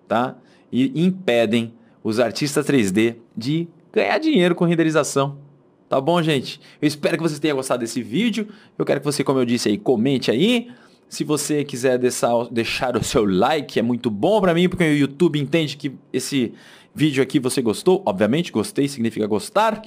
tá? 0.07 0.35
E 0.71 1.03
impedem 1.03 1.73
os 2.03 2.19
artistas 2.19 2.65
3D 2.65 3.17
de 3.35 3.67
ganhar 3.91 4.17
dinheiro 4.17 4.55
com 4.55 4.65
renderização. 4.65 5.37
Tá 5.89 5.99
bom, 5.99 6.21
gente? 6.21 6.59
Eu 6.81 6.87
espero 6.87 7.17
que 7.17 7.23
vocês 7.23 7.39
tenham 7.39 7.57
gostado 7.57 7.81
desse 7.81 8.01
vídeo. 8.01 8.47
Eu 8.77 8.85
quero 8.85 9.01
que 9.01 9.05
você, 9.05 9.23
como 9.23 9.39
eu 9.39 9.45
disse 9.45 9.67
aí, 9.67 9.77
comente 9.77 10.31
aí. 10.31 10.69
Se 11.09 11.25
você 11.25 11.65
quiser 11.65 11.97
deixar, 11.99 12.45
deixar 12.49 12.95
o 12.95 13.03
seu 13.03 13.25
like, 13.25 13.77
é 13.77 13.81
muito 13.81 14.09
bom 14.09 14.39
para 14.39 14.53
mim, 14.53 14.69
porque 14.69 14.85
o 14.85 14.95
YouTube 14.95 15.37
entende 15.37 15.75
que 15.75 15.91
esse 16.13 16.53
vídeo 16.93 17.21
aqui 17.23 17.39
você 17.39 17.61
gostou. 17.61 18.01
Obviamente, 18.05 18.51
gostei 18.51 18.87
significa 18.87 19.25
gostar. 19.27 19.81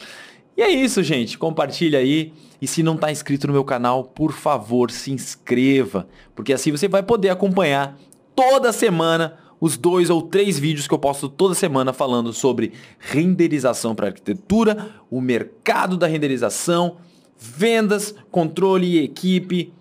E 0.56 0.62
é 0.62 0.70
isso, 0.70 1.02
gente. 1.02 1.36
Compartilha 1.38 1.98
aí. 1.98 2.32
E 2.60 2.66
se 2.66 2.82
não 2.82 2.94
está 2.94 3.10
inscrito 3.10 3.46
no 3.46 3.52
meu 3.52 3.64
canal, 3.64 4.04
por 4.04 4.32
favor, 4.32 4.90
se 4.90 5.10
inscreva. 5.10 6.08
Porque 6.34 6.52
assim 6.52 6.70
você 6.70 6.88
vai 6.88 7.02
poder 7.02 7.30
acompanhar 7.30 7.98
toda 8.34 8.72
semana 8.72 9.38
os 9.60 9.76
dois 9.76 10.10
ou 10.10 10.22
três 10.22 10.58
vídeos 10.58 10.86
que 10.86 10.94
eu 10.94 10.98
posto 10.98 11.28
toda 11.28 11.54
semana 11.54 11.92
falando 11.92 12.32
sobre 12.32 12.72
renderização 12.98 13.94
para 13.94 14.08
arquitetura, 14.08 14.90
o 15.10 15.20
mercado 15.20 15.96
da 15.96 16.06
renderização, 16.06 16.96
vendas, 17.38 18.14
controle 18.30 18.86
e 18.86 19.04
equipe 19.04 19.72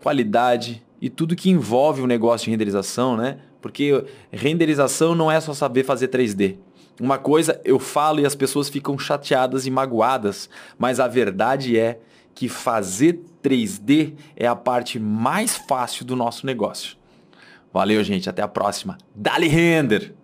qualidade 0.00 0.82
e 1.00 1.08
tudo 1.08 1.36
que 1.36 1.50
envolve 1.50 2.00
o 2.00 2.06
negócio 2.06 2.46
de 2.46 2.50
renderização, 2.50 3.16
né? 3.16 3.38
Porque 3.60 4.04
renderização 4.30 5.14
não 5.14 5.30
é 5.30 5.40
só 5.40 5.52
saber 5.52 5.84
fazer 5.84 6.08
3D. 6.08 6.56
Uma 7.00 7.18
coisa 7.18 7.60
eu 7.64 7.78
falo 7.78 8.20
e 8.20 8.26
as 8.26 8.34
pessoas 8.34 8.68
ficam 8.68 8.98
chateadas 8.98 9.66
e 9.66 9.70
magoadas, 9.70 10.50
mas 10.76 10.98
a 10.98 11.06
verdade 11.06 11.78
é 11.78 12.00
que 12.34 12.48
fazer 12.48 13.20
3D 13.42 14.14
é 14.36 14.46
a 14.46 14.56
parte 14.56 14.98
mais 14.98 15.56
fácil 15.56 16.04
do 16.04 16.16
nosso 16.16 16.46
negócio. 16.46 16.96
Valeu, 17.72 18.02
gente. 18.02 18.28
Até 18.28 18.42
a 18.42 18.48
próxima. 18.48 18.98
Dali 19.14 19.48
Render! 19.48 20.17